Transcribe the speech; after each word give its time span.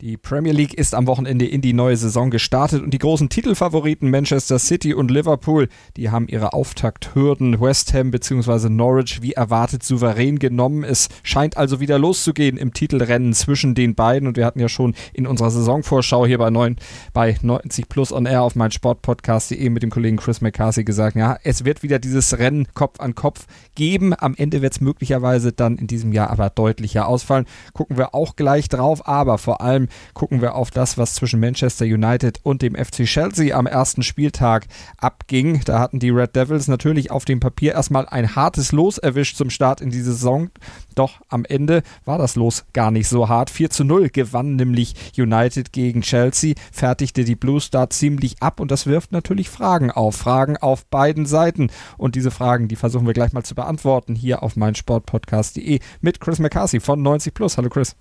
Die 0.00 0.16
Premier 0.16 0.52
League 0.52 0.74
ist 0.74 0.94
am 0.94 1.08
Wochenende 1.08 1.44
in 1.44 1.60
die 1.60 1.72
neue 1.72 1.96
Saison 1.96 2.30
gestartet 2.30 2.84
und 2.84 2.94
die 2.94 2.98
großen 2.98 3.30
Titelfavoriten 3.30 4.08
Manchester 4.08 4.60
City 4.60 4.94
und 4.94 5.10
Liverpool, 5.10 5.68
die 5.96 6.10
haben 6.10 6.28
ihre 6.28 6.52
Auftakthürden 6.52 7.60
West 7.60 7.92
Ham 7.94 8.12
bzw. 8.12 8.68
Norwich 8.68 9.22
wie 9.22 9.32
erwartet 9.32 9.82
souverän 9.82 10.38
genommen. 10.38 10.84
Es 10.84 11.08
scheint 11.24 11.56
also 11.56 11.80
wieder 11.80 11.98
loszugehen 11.98 12.58
im 12.58 12.72
Titelrennen 12.72 13.32
zwischen 13.32 13.74
den 13.74 13.96
beiden 13.96 14.28
und 14.28 14.36
wir 14.36 14.46
hatten 14.46 14.60
ja 14.60 14.68
schon 14.68 14.94
in 15.14 15.26
unserer 15.26 15.50
Saisonvorschau 15.50 16.26
hier 16.26 16.38
bei, 16.38 16.50
9, 16.50 16.76
bei 17.12 17.36
90 17.42 17.88
Plus 17.88 18.12
on 18.12 18.26
Air 18.26 18.42
auf 18.42 18.54
mein 18.54 18.70
Sportpodcast.de 18.70 19.68
mit 19.68 19.82
dem 19.82 19.90
Kollegen 19.90 20.18
Chris 20.18 20.40
McCarthy 20.40 20.84
gesagt, 20.84 21.16
ja, 21.16 21.38
es 21.42 21.64
wird 21.64 21.82
wieder 21.82 21.98
dieses 21.98 22.38
Rennen 22.38 22.68
Kopf 22.72 23.00
an 23.00 23.16
Kopf 23.16 23.46
geben. 23.74 24.14
Am 24.16 24.36
Ende 24.36 24.62
wird 24.62 24.74
es 24.74 24.80
möglicherweise 24.80 25.52
dann 25.52 25.76
in 25.76 25.88
diesem 25.88 26.12
Jahr 26.12 26.30
aber 26.30 26.50
deutlicher 26.50 27.08
ausfallen. 27.08 27.46
Gucken 27.72 27.96
wir 27.96 28.14
auch 28.14 28.36
gleich 28.36 28.68
drauf, 28.68 29.08
aber 29.08 29.38
vor 29.38 29.60
allem 29.60 29.87
gucken 30.14 30.40
wir 30.40 30.54
auf 30.54 30.70
das, 30.70 30.98
was 30.98 31.14
zwischen 31.14 31.40
Manchester 31.40 31.84
United 31.84 32.40
und 32.42 32.62
dem 32.62 32.74
FC 32.74 33.04
Chelsea 33.04 33.56
am 33.56 33.66
ersten 33.66 34.02
Spieltag 34.02 34.66
abging. 34.98 35.60
Da 35.64 35.78
hatten 35.78 35.98
die 35.98 36.10
Red 36.10 36.36
Devils 36.36 36.68
natürlich 36.68 37.10
auf 37.10 37.24
dem 37.24 37.40
Papier 37.40 37.72
erstmal 37.72 38.06
ein 38.06 38.34
hartes 38.34 38.72
Los 38.72 38.98
erwischt 38.98 39.36
zum 39.36 39.50
Start 39.50 39.80
in 39.80 39.90
die 39.90 40.00
Saison. 40.00 40.50
Doch 40.94 41.20
am 41.28 41.44
Ende 41.44 41.82
war 42.04 42.18
das 42.18 42.36
Los 42.36 42.64
gar 42.72 42.90
nicht 42.90 43.08
so 43.08 43.28
hart. 43.28 43.50
4 43.50 43.70
zu 43.70 43.84
0 43.84 44.08
gewann 44.10 44.56
nämlich 44.56 44.94
United 45.16 45.72
gegen 45.72 46.02
Chelsea, 46.02 46.54
fertigte 46.72 47.24
die 47.24 47.36
Blue 47.36 47.60
Star 47.60 47.90
ziemlich 47.90 48.42
ab 48.42 48.60
und 48.60 48.70
das 48.70 48.86
wirft 48.86 49.12
natürlich 49.12 49.48
Fragen 49.48 49.90
auf. 49.90 50.16
Fragen 50.16 50.56
auf 50.56 50.86
beiden 50.86 51.26
Seiten. 51.26 51.70
Und 51.96 52.14
diese 52.14 52.30
Fragen, 52.30 52.68
die 52.68 52.76
versuchen 52.76 53.06
wir 53.06 53.14
gleich 53.14 53.32
mal 53.32 53.44
zu 53.44 53.54
beantworten 53.54 54.14
hier 54.14 54.42
auf 54.42 54.56
meinsportpodcast.de 54.56 55.80
mit 56.00 56.20
Chris 56.20 56.38
McCarthy 56.38 56.80
von 56.80 57.02
90 57.02 57.34
Plus. 57.34 57.56
Hallo 57.56 57.68
Chris. 57.68 57.96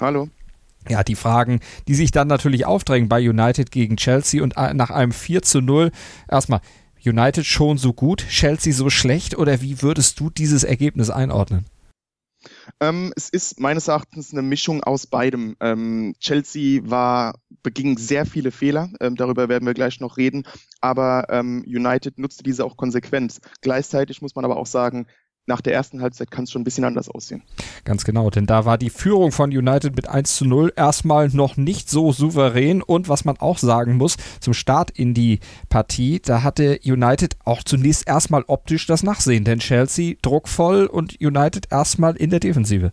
Hallo 0.00 0.28
ja, 0.88 1.02
die 1.04 1.16
Fragen, 1.16 1.60
die 1.88 1.94
sich 1.94 2.10
dann 2.10 2.28
natürlich 2.28 2.66
aufdrängen 2.66 3.08
bei 3.08 3.28
United 3.28 3.70
gegen 3.70 3.96
Chelsea 3.96 4.42
und 4.42 4.56
äh, 4.56 4.74
nach 4.74 4.90
einem 4.90 5.12
4 5.12 5.42
zu 5.42 5.60
0 5.60 5.90
erstmal 6.28 6.60
United 7.04 7.46
schon 7.46 7.78
so 7.78 7.92
gut, 7.92 8.26
Chelsea 8.28 8.72
so 8.72 8.90
schlecht 8.90 9.36
oder 9.36 9.60
wie 9.62 9.82
würdest 9.82 10.18
du 10.18 10.30
dieses 10.30 10.64
Ergebnis 10.64 11.10
einordnen? 11.10 11.66
Ähm, 12.80 13.12
es 13.16 13.28
ist 13.28 13.60
meines 13.60 13.88
Erachtens 13.88 14.32
eine 14.32 14.42
Mischung 14.42 14.82
aus 14.84 15.06
beidem. 15.06 15.56
Ähm, 15.60 16.14
Chelsea 16.20 16.80
war, 16.84 17.34
beging 17.62 17.98
sehr 17.98 18.26
viele 18.26 18.52
Fehler, 18.52 18.90
ähm, 19.00 19.16
darüber 19.16 19.48
werden 19.48 19.66
wir 19.66 19.74
gleich 19.74 20.00
noch 20.00 20.16
reden, 20.16 20.44
aber 20.80 21.26
ähm, 21.30 21.64
United 21.66 22.18
nutzte 22.18 22.42
diese 22.42 22.64
auch 22.64 22.76
konsequent. 22.76 23.38
Gleichzeitig 23.60 24.22
muss 24.22 24.34
man 24.34 24.44
aber 24.44 24.56
auch 24.56 24.66
sagen, 24.66 25.06
nach 25.46 25.60
der 25.60 25.74
ersten 25.74 26.02
Halbzeit 26.02 26.30
kann 26.30 26.44
es 26.44 26.50
schon 26.50 26.62
ein 26.62 26.64
bisschen 26.64 26.84
anders 26.84 27.08
aussehen. 27.08 27.42
Ganz 27.84 28.04
genau, 28.04 28.30
denn 28.30 28.46
da 28.46 28.64
war 28.64 28.78
die 28.78 28.90
Führung 28.90 29.32
von 29.32 29.50
United 29.50 29.96
mit 29.96 30.08
1 30.08 30.36
zu 30.36 30.44
0 30.44 30.72
erstmal 30.76 31.28
noch 31.28 31.56
nicht 31.56 31.88
so 31.88 32.12
souverän 32.12 32.82
und 32.82 33.08
was 33.08 33.24
man 33.24 33.36
auch 33.38 33.58
sagen 33.58 33.96
muss, 33.96 34.16
zum 34.40 34.54
Start 34.54 34.90
in 34.90 35.14
die 35.14 35.40
Partie, 35.68 36.20
da 36.20 36.42
hatte 36.42 36.80
United 36.84 37.36
auch 37.44 37.62
zunächst 37.62 38.06
erstmal 38.06 38.44
optisch 38.46 38.86
das 38.86 39.02
Nachsehen, 39.02 39.44
denn 39.44 39.60
Chelsea 39.60 40.16
druckvoll 40.22 40.86
und 40.86 41.20
United 41.20 41.68
erstmal 41.70 42.16
in 42.16 42.30
der 42.30 42.40
Defensive. 42.40 42.92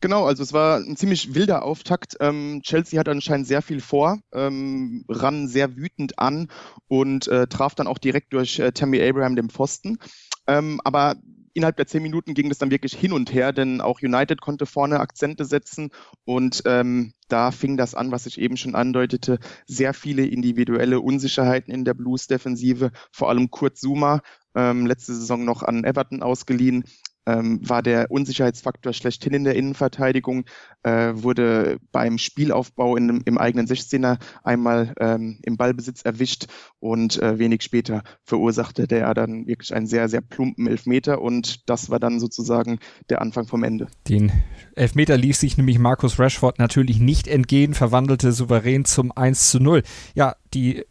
Genau, 0.00 0.24
also 0.24 0.42
es 0.42 0.52
war 0.52 0.78
ein 0.78 0.96
ziemlich 0.96 1.34
wilder 1.34 1.64
Auftakt. 1.64 2.16
Ähm, 2.20 2.60
Chelsea 2.62 2.98
hat 2.98 3.08
anscheinend 3.08 3.46
sehr 3.46 3.62
viel 3.62 3.80
vor, 3.80 4.18
ähm, 4.32 5.04
ran 5.08 5.48
sehr 5.48 5.76
wütend 5.76 6.18
an 6.18 6.48
und 6.88 7.28
äh, 7.28 7.46
traf 7.46 7.74
dann 7.74 7.86
auch 7.86 7.98
direkt 7.98 8.32
durch 8.32 8.58
äh, 8.58 8.72
Tammy 8.72 9.02
Abraham 9.02 9.36
den 9.36 9.50
Pfosten. 9.50 9.98
Ähm, 10.46 10.80
aber 10.84 11.16
innerhalb 11.54 11.76
der 11.76 11.86
zehn 11.86 12.02
Minuten 12.02 12.34
ging 12.34 12.50
es 12.50 12.58
dann 12.58 12.70
wirklich 12.70 12.94
hin 12.94 13.12
und 13.12 13.32
her, 13.32 13.52
denn 13.52 13.80
auch 13.80 14.02
United 14.02 14.40
konnte 14.40 14.66
vorne 14.66 15.00
Akzente 15.00 15.44
setzen 15.44 15.90
und 16.24 16.62
ähm, 16.66 17.14
da 17.28 17.50
fing 17.50 17.76
das 17.76 17.94
an, 17.94 18.10
was 18.10 18.26
ich 18.26 18.38
eben 18.38 18.56
schon 18.56 18.74
andeutete, 18.74 19.38
sehr 19.66 19.94
viele 19.94 20.26
individuelle 20.26 21.00
Unsicherheiten 21.00 21.72
in 21.72 21.84
der 21.84 21.94
Blues-Defensive, 21.94 22.90
vor 23.10 23.30
allem 23.30 23.50
Kurt 23.50 23.78
Zuma, 23.78 24.20
ähm, 24.54 24.86
letzte 24.86 25.14
Saison 25.14 25.44
noch 25.44 25.62
an 25.62 25.84
Everton 25.84 26.22
ausgeliehen, 26.22 26.84
ähm, 27.26 27.60
war 27.68 27.82
der 27.82 28.10
Unsicherheitsfaktor 28.10 28.92
schlechthin 28.92 29.34
in 29.34 29.44
der 29.44 29.54
Innenverteidigung, 29.54 30.44
äh, 30.82 31.12
wurde 31.14 31.78
beim 31.92 32.18
Spielaufbau 32.18 32.96
in, 32.96 33.22
im 33.24 33.38
eigenen 33.38 33.66
16er 33.66 34.18
einmal 34.42 34.94
ähm, 34.98 35.38
im 35.42 35.56
Ballbesitz 35.56 36.02
erwischt 36.02 36.46
und 36.80 37.20
äh, 37.22 37.38
wenig 37.38 37.62
später 37.62 38.02
verursachte 38.22 38.86
der 38.86 39.14
dann 39.14 39.46
wirklich 39.46 39.74
einen 39.74 39.86
sehr, 39.86 40.08
sehr 40.08 40.20
plumpen 40.20 40.66
Elfmeter 40.66 41.20
und 41.20 41.68
das 41.68 41.90
war 41.90 41.98
dann 41.98 42.20
sozusagen 42.20 42.78
der 43.08 43.22
Anfang 43.22 43.46
vom 43.46 43.64
Ende. 43.64 43.88
Den 44.08 44.32
Elfmeter 44.74 45.16
lief 45.16 45.36
sich 45.36 45.56
nämlich 45.56 45.78
Markus 45.78 46.18
Rashford 46.18 46.58
natürlich 46.58 46.98
nicht 46.98 47.28
entgehen, 47.28 47.74
verwandelte 47.74 48.32
souverän 48.32 48.84
zum 48.84 49.12
1 49.12 49.50
zu 49.50 49.60
0. 49.60 49.82
Ja, 50.14 50.36
die 50.52 50.84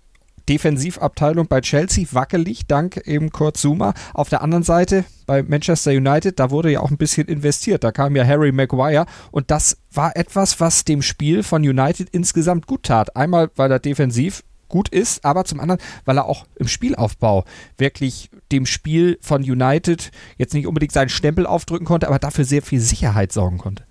Defensivabteilung 0.49 1.47
bei 1.47 1.61
Chelsea 1.61 2.05
wackelig, 2.11 2.67
dank 2.67 2.97
eben 3.05 3.31
Kurt 3.31 3.57
Zuma. 3.57 3.93
Auf 4.13 4.29
der 4.29 4.41
anderen 4.41 4.63
Seite 4.63 5.05
bei 5.25 5.43
Manchester 5.43 5.91
United, 5.91 6.39
da 6.39 6.51
wurde 6.51 6.71
ja 6.71 6.81
auch 6.81 6.91
ein 6.91 6.97
bisschen 6.97 7.27
investiert. 7.27 7.83
Da 7.83 7.91
kam 7.91 8.15
ja 8.15 8.25
Harry 8.25 8.51
Maguire 8.51 9.05
und 9.31 9.51
das 9.51 9.77
war 9.91 10.15
etwas, 10.15 10.59
was 10.59 10.85
dem 10.85 11.01
Spiel 11.01 11.43
von 11.43 11.61
United 11.61 12.09
insgesamt 12.11 12.67
gut 12.67 12.83
tat. 12.83 13.15
Einmal, 13.15 13.49
weil 13.55 13.71
er 13.71 13.79
defensiv 13.79 14.43
gut 14.67 14.89
ist, 14.89 15.23
aber 15.23 15.45
zum 15.45 15.59
anderen, 15.59 15.79
weil 16.03 16.17
er 16.17 16.25
auch 16.25 16.47
im 16.55 16.67
Spielaufbau 16.67 17.45
wirklich 17.77 18.31
dem 18.51 18.65
Spiel 18.65 19.19
von 19.21 19.43
United 19.43 20.11
jetzt 20.37 20.55
nicht 20.55 20.65
unbedingt 20.65 20.91
seinen 20.91 21.09
Stempel 21.09 21.45
aufdrücken 21.45 21.85
konnte, 21.85 22.07
aber 22.07 22.17
dafür 22.17 22.43
sehr 22.43 22.63
viel 22.63 22.79
Sicherheit 22.79 23.31
sorgen 23.31 23.59
konnte. 23.59 23.85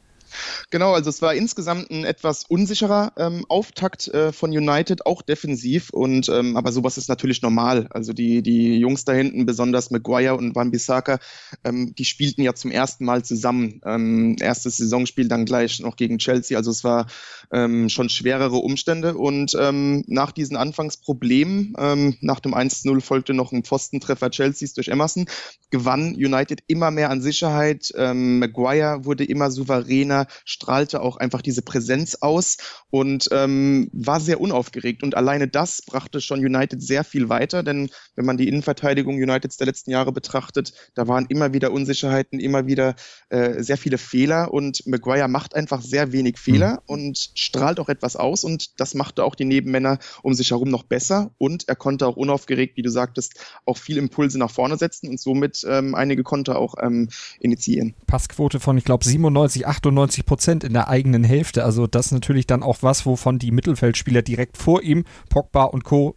Genau, 0.71 0.93
also 0.93 1.11
es 1.11 1.23
war 1.23 1.35
insgesamt 1.35 1.91
ein 1.91 2.05
etwas 2.05 2.45
unsicherer 2.45 3.13
ähm, 3.17 3.45
Auftakt 3.49 4.09
äh, 4.09 4.33
von 4.33 4.51
United, 4.51 5.07
auch 5.07 5.23
defensiv. 5.23 5.91
Und 5.91 6.29
ähm, 6.29 6.57
aber 6.57 6.73
sowas 6.73 6.99
ist 6.99 7.09
natürlich 7.09 7.43
normal. 7.43 7.89
Also 7.91 8.13
die 8.13 8.43
die 8.43 8.79
Jungs 8.79 9.05
da 9.05 9.13
hinten, 9.13 9.47
besonders 9.47 9.91
Maguire 9.91 10.37
und 10.37 10.55
Van 10.55 10.71
Bissaka, 10.71 11.19
ähm, 11.65 11.95
die 11.97 12.05
spielten 12.05 12.43
ja 12.43 12.55
zum 12.55 12.71
ersten 12.71 13.05
Mal 13.05 13.25
zusammen. 13.25 13.81
Ähm, 13.85 14.37
erstes 14.41 14.77
Saisonspiel 14.77 15.29
dann 15.29 15.45
gleich 15.45 15.81
noch 15.81 15.97
gegen 15.97 16.19
Chelsea. 16.19 16.57
Also 16.57 16.71
es 16.71 16.85
war 16.85 17.07
ähm, 17.53 17.89
schon 17.89 18.09
schwerere 18.09 18.57
Umstände. 18.57 19.15
Und 19.15 19.57
ähm, 19.59 20.05
nach 20.07 20.33
diesen 20.33 20.57
Anfangsproblemen, 20.57 21.75
ähm, 21.79 22.17
nach 22.21 22.41
dem 22.41 22.55
1-0 22.55 23.01
folgte 23.01 23.35
noch 23.35 23.53
ein 23.53 23.65
Pfostentreffer 23.65 24.31
Chelseas 24.31 24.75
durch 24.75 24.89
Emerson, 24.89 25.27
gewann 25.71 26.15
United 26.15 26.63
immer 26.67 26.91
mehr 26.91 27.11
an 27.11 27.21
Sicherheit. 27.21 27.93
Ähm, 27.97 28.39
Maguire 28.39 29.05
wurde 29.05 29.25
immer 29.25 29.51
souveräner 29.51 30.27
strahlte 30.45 31.03
auch 31.03 31.17
einfach 31.17 31.43
diese 31.43 31.63
Präsenz 31.63 32.17
aus 32.17 32.59
und 32.91 33.29
ähm, 33.33 33.91
war 33.93 34.21
sehr 34.21 34.41
unaufgeregt. 34.41 35.03
Und 35.03 35.17
alleine 35.17 35.49
das 35.49 35.83
brachte 35.83 36.21
schon 36.21 36.41
United 36.41 36.83
sehr 36.83 37.05
viel 37.05 37.29
weiter, 37.29 37.63
denn 37.63 37.91
wenn 38.17 38.25
man 38.25 38.37
die 38.37 38.49
Innenverteidigung 38.49 39.17
Uniteds 39.17 39.57
der 39.57 39.67
letzten 39.67 39.91
Jahre 39.91 40.13
betrachtet, 40.13 40.73
da 40.95 41.09
waren 41.09 41.27
immer 41.29 41.53
wieder 41.53 41.73
Unsicherheiten, 41.73 42.41
immer 42.41 42.67
wieder 42.67 42.95
äh, 43.29 43.63
sehr 43.63 43.77
viele 43.77 43.99
Fehler 43.99 44.53
und 44.53 44.87
Maguire 44.87 45.29
macht 45.29 45.55
einfach 45.55 45.83
sehr 45.83 46.13
wenig 46.13 46.39
Fehler 46.39 46.73
mhm. 46.73 46.79
und 46.87 47.31
strahlt 47.35 47.81
auch 47.81 47.89
etwas 47.89 48.17
aus 48.17 48.45
und 48.45 48.81
das 48.81 48.95
machte 48.95 49.25
auch 49.25 49.35
die 49.35 49.45
Nebenmänner 49.45 49.99
um 50.23 50.35
sich 50.35 50.51
herum 50.51 50.69
noch 50.69 50.83
besser 50.83 51.31
und 51.39 51.69
er 51.69 51.77
konnte 51.77 52.07
auch 52.07 52.17
unaufgeregt, 52.17 52.77
wie 52.77 52.83
du 52.83 52.91
sagtest, 52.91 53.35
auch 53.67 53.79
viel 53.79 53.99
Impulse 53.99 54.39
nach 54.39 54.51
vorne 54.51 54.77
setzen 54.77 55.09
und 55.09 55.21
somit 55.21 55.65
ähm, 55.69 55.95
einige 55.95 56.23
Konter 56.23 56.59
auch 56.59 56.75
ähm, 56.81 57.09
initiieren. 57.41 57.95
Passquote 58.07 58.61
von, 58.61 58.77
ich 58.79 58.85
glaube, 58.85 59.05
97, 59.05 59.67
98 59.67 60.12
90 60.13 60.27
Prozent 60.27 60.65
in 60.65 60.75
der 60.75 60.89
eigenen 60.89 61.25
Hälfte. 61.25 61.65
Also 61.65 61.87
das 61.87 62.07
ist 62.07 62.13
natürlich 62.13 62.47
dann 62.47 62.63
auch 62.63 62.79
was, 62.83 63.07
wovon 63.07 63.39
die 63.39 63.51
Mittelfeldspieler 63.51 64.23
direkt 64.23 64.59
vor 64.59 64.83
ihm, 64.83 65.05
Pogba 65.31 65.65
und 65.65 65.85
Co. 65.85 66.17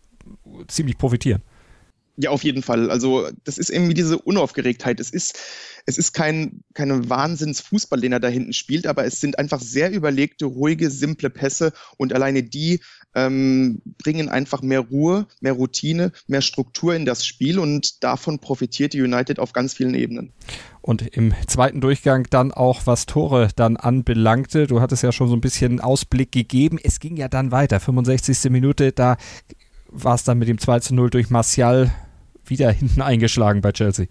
ziemlich 0.67 0.97
profitieren. 0.97 1.41
Ja, 2.17 2.29
auf 2.29 2.43
jeden 2.43 2.61
Fall. 2.61 2.89
Also 2.91 3.27
das 3.43 3.57
ist 3.57 3.69
irgendwie 3.69 3.93
diese 3.93 4.17
Unaufgeregtheit. 4.17 4.99
Es 4.99 5.09
ist, 5.09 5.37
es 5.85 5.97
ist 5.97 6.13
kein, 6.13 6.61
keine 6.73 7.09
Wahnsinnsfußball, 7.09 7.99
den 7.99 8.13
er 8.13 8.21
da 8.21 8.29
hinten 8.29 8.53
spielt, 8.53 8.87
aber 8.87 9.05
es 9.05 9.19
sind 9.19 9.37
einfach 9.37 9.59
sehr 9.59 9.91
überlegte, 9.91 10.45
ruhige, 10.45 10.89
simple 10.89 11.29
Pässe 11.29 11.73
und 11.97 12.13
alleine 12.13 12.43
die 12.43 12.79
ähm, 13.15 13.81
bringen 14.03 14.29
einfach 14.29 14.61
mehr 14.61 14.81
Ruhe, 14.81 15.25
mehr 15.41 15.53
Routine, 15.53 16.11
mehr 16.27 16.41
Struktur 16.41 16.93
in 16.93 17.05
das 17.05 17.25
Spiel 17.25 17.57
und 17.57 18.03
davon 18.03 18.39
profitiert 18.39 18.93
die 18.93 19.01
United 19.01 19.39
auf 19.39 19.53
ganz 19.53 19.73
vielen 19.73 19.95
Ebenen. 19.95 20.33
Und 20.81 21.01
im 21.01 21.33
zweiten 21.47 21.81
Durchgang 21.81 22.27
dann 22.29 22.51
auch, 22.51 22.81
was 22.85 23.07
Tore 23.07 23.47
dann 23.55 23.75
anbelangte. 23.75 24.67
Du 24.67 24.81
hattest 24.81 25.01
ja 25.01 25.11
schon 25.11 25.27
so 25.27 25.35
ein 25.35 25.41
bisschen 25.41 25.79
Ausblick 25.79 26.31
gegeben. 26.31 26.77
Es 26.83 26.99
ging 26.99 27.17
ja 27.17 27.27
dann 27.27 27.51
weiter. 27.51 27.79
65. 27.79 28.51
Minute, 28.51 28.91
da 28.91 29.17
war 29.87 30.13
es 30.13 30.23
dann 30.23 30.37
mit 30.37 30.47
dem 30.47 30.59
2 30.59 30.81
zu 30.81 30.93
0 30.93 31.09
durch 31.09 31.31
Martial 31.31 31.91
wieder 32.45 32.71
hinten 32.71 33.01
eingeschlagen 33.01 33.61
bei 33.61 33.71
Chelsea. 33.71 34.05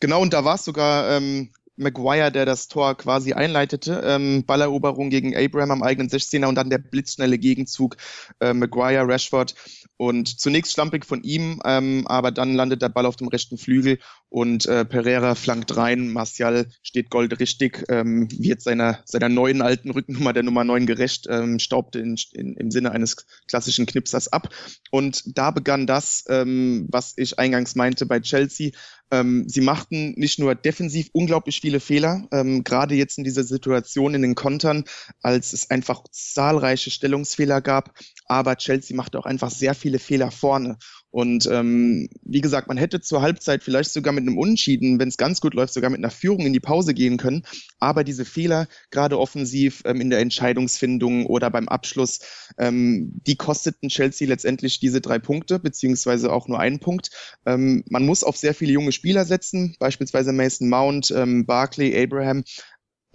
Genau, 0.00 0.20
und 0.20 0.32
da 0.32 0.44
war 0.44 0.56
es 0.56 0.64
sogar 0.64 1.16
ähm, 1.16 1.50
Maguire, 1.76 2.32
der 2.32 2.46
das 2.46 2.68
Tor 2.68 2.96
quasi 2.96 3.32
einleitete. 3.32 4.02
Ähm, 4.04 4.44
Balleroberung 4.44 5.10
gegen 5.10 5.36
Abraham 5.36 5.70
am 5.70 5.82
eigenen 5.82 6.08
16er 6.08 6.46
und 6.46 6.54
dann 6.54 6.70
der 6.70 6.78
blitzschnelle 6.78 7.38
Gegenzug 7.38 7.96
äh, 8.40 8.52
Maguire, 8.52 9.06
Rashford. 9.06 9.54
Und 9.98 10.40
zunächst 10.40 10.72
schlampig 10.72 11.06
von 11.06 11.22
ihm, 11.22 11.60
ähm, 11.64 12.06
aber 12.06 12.30
dann 12.30 12.54
landet 12.54 12.82
der 12.82 12.90
Ball 12.90 13.06
auf 13.06 13.16
dem 13.16 13.28
rechten 13.28 13.56
Flügel 13.56 13.98
und 14.28 14.66
äh, 14.66 14.84
Pereira 14.84 15.34
flankt 15.34 15.76
rein. 15.76 16.12
Martial 16.12 16.66
steht 16.82 17.08
goldrichtig, 17.08 17.84
ähm, 17.88 18.28
wird 18.30 18.60
seiner, 18.60 19.00
seiner 19.06 19.30
neuen 19.30 19.62
alten 19.62 19.90
Rückennummer, 19.90 20.34
der 20.34 20.42
Nummer 20.42 20.64
9, 20.64 20.84
gerecht, 20.84 21.26
ähm, 21.30 21.58
staubt 21.58 21.96
in, 21.96 22.16
in, 22.32 22.56
im 22.56 22.70
Sinne 22.70 22.92
eines 22.92 23.26
klassischen 23.48 23.86
Knipsers 23.86 24.28
ab. 24.28 24.50
Und 24.90 25.22
da 25.38 25.50
begann 25.50 25.86
das, 25.86 26.24
ähm, 26.28 26.86
was 26.90 27.14
ich 27.16 27.38
eingangs 27.38 27.74
meinte 27.74 28.04
bei 28.04 28.20
Chelsea. 28.20 28.72
Ähm, 29.10 29.48
sie 29.48 29.60
machten 29.60 30.14
nicht 30.16 30.38
nur 30.38 30.54
defensiv 30.56 31.10
unglaublich 31.12 31.60
viele 31.60 31.78
Fehler, 31.78 32.26
ähm, 32.32 32.64
gerade 32.64 32.96
jetzt 32.96 33.18
in 33.18 33.24
dieser 33.24 33.44
Situation 33.44 34.14
in 34.14 34.22
den 34.22 34.34
Kontern, 34.34 34.84
als 35.22 35.52
es 35.52 35.70
einfach 35.70 36.02
zahlreiche 36.10 36.90
Stellungsfehler 36.90 37.60
gab, 37.60 37.94
aber 38.26 38.56
Chelsea 38.56 38.96
machte 38.96 39.18
auch 39.18 39.26
einfach 39.26 39.50
sehr 39.50 39.74
viele 39.86 39.98
Fehler 40.00 40.32
vorne. 40.32 40.78
Und 41.10 41.46
ähm, 41.46 42.08
wie 42.22 42.40
gesagt, 42.40 42.66
man 42.66 42.76
hätte 42.76 43.00
zur 43.00 43.22
Halbzeit 43.22 43.62
vielleicht 43.62 43.92
sogar 43.92 44.12
mit 44.12 44.22
einem 44.22 44.36
Unentschieden, 44.36 44.98
wenn 44.98 45.08
es 45.08 45.16
ganz 45.16 45.40
gut 45.40 45.54
läuft, 45.54 45.72
sogar 45.72 45.90
mit 45.90 45.98
einer 45.98 46.10
Führung 46.10 46.40
in 46.40 46.52
die 46.52 46.60
Pause 46.60 46.92
gehen 46.92 47.16
können. 47.16 47.44
Aber 47.78 48.02
diese 48.02 48.24
Fehler, 48.24 48.66
gerade 48.90 49.18
offensiv 49.18 49.82
ähm, 49.86 50.00
in 50.00 50.10
der 50.10 50.18
Entscheidungsfindung 50.18 51.26
oder 51.26 51.50
beim 51.50 51.68
Abschluss, 51.68 52.18
ähm, 52.58 53.12
die 53.26 53.36
kosteten 53.36 53.88
Chelsea 53.88 54.26
letztendlich 54.28 54.80
diese 54.80 55.00
drei 55.00 55.20
Punkte, 55.20 55.60
beziehungsweise 55.60 56.32
auch 56.32 56.48
nur 56.48 56.58
einen 56.58 56.80
Punkt. 56.80 57.10
Ähm, 57.46 57.84
man 57.88 58.04
muss 58.04 58.24
auf 58.24 58.36
sehr 58.36 58.54
viele 58.54 58.72
junge 58.72 58.92
Spieler 58.92 59.24
setzen, 59.24 59.76
beispielsweise 59.78 60.32
Mason 60.32 60.68
Mount, 60.68 61.12
ähm, 61.12 61.46
Barkley, 61.46 61.96
Abraham. 61.96 62.42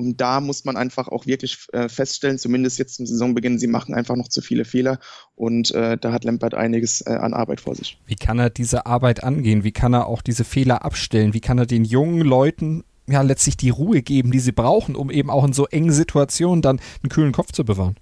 Und 0.01 0.19
da 0.19 0.41
muss 0.41 0.65
man 0.65 0.77
einfach 0.77 1.07
auch 1.07 1.27
wirklich 1.27 1.67
äh, 1.73 1.87
feststellen, 1.87 2.39
zumindest 2.39 2.79
jetzt 2.79 2.95
zum 2.95 3.05
Saisonbeginn, 3.05 3.59
sie 3.59 3.67
machen 3.67 3.93
einfach 3.93 4.15
noch 4.15 4.29
zu 4.29 4.41
viele 4.41 4.65
Fehler 4.65 4.99
und 5.35 5.71
äh, 5.71 5.97
da 5.97 6.11
hat 6.11 6.23
Lampard 6.23 6.55
einiges 6.55 7.01
äh, 7.01 7.11
an 7.11 7.33
Arbeit 7.33 7.61
vor 7.61 7.75
sich. 7.75 7.99
Wie 8.07 8.15
kann 8.15 8.39
er 8.39 8.49
diese 8.49 8.87
Arbeit 8.87 9.23
angehen? 9.23 9.63
Wie 9.63 9.71
kann 9.71 9.93
er 9.93 10.07
auch 10.07 10.23
diese 10.23 10.43
Fehler 10.43 10.83
abstellen? 10.83 11.35
Wie 11.35 11.39
kann 11.39 11.59
er 11.59 11.67
den 11.67 11.85
jungen 11.85 12.21
Leuten 12.21 12.83
ja 13.07 13.21
letztlich 13.21 13.57
die 13.57 13.69
Ruhe 13.69 14.01
geben, 14.01 14.31
die 14.31 14.39
sie 14.39 14.51
brauchen, 14.51 14.95
um 14.95 15.11
eben 15.11 15.29
auch 15.29 15.45
in 15.45 15.53
so 15.53 15.67
engen 15.67 15.91
Situationen 15.91 16.63
dann 16.63 16.79
einen 17.03 17.09
kühlen 17.09 17.31
Kopf 17.31 17.51
zu 17.51 17.63
bewahren? 17.63 17.95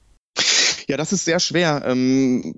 Ja, 0.89 0.97
das 0.97 1.13
ist 1.13 1.23
sehr 1.23 1.39
schwer. 1.39 1.83
Ähm, 1.85 2.55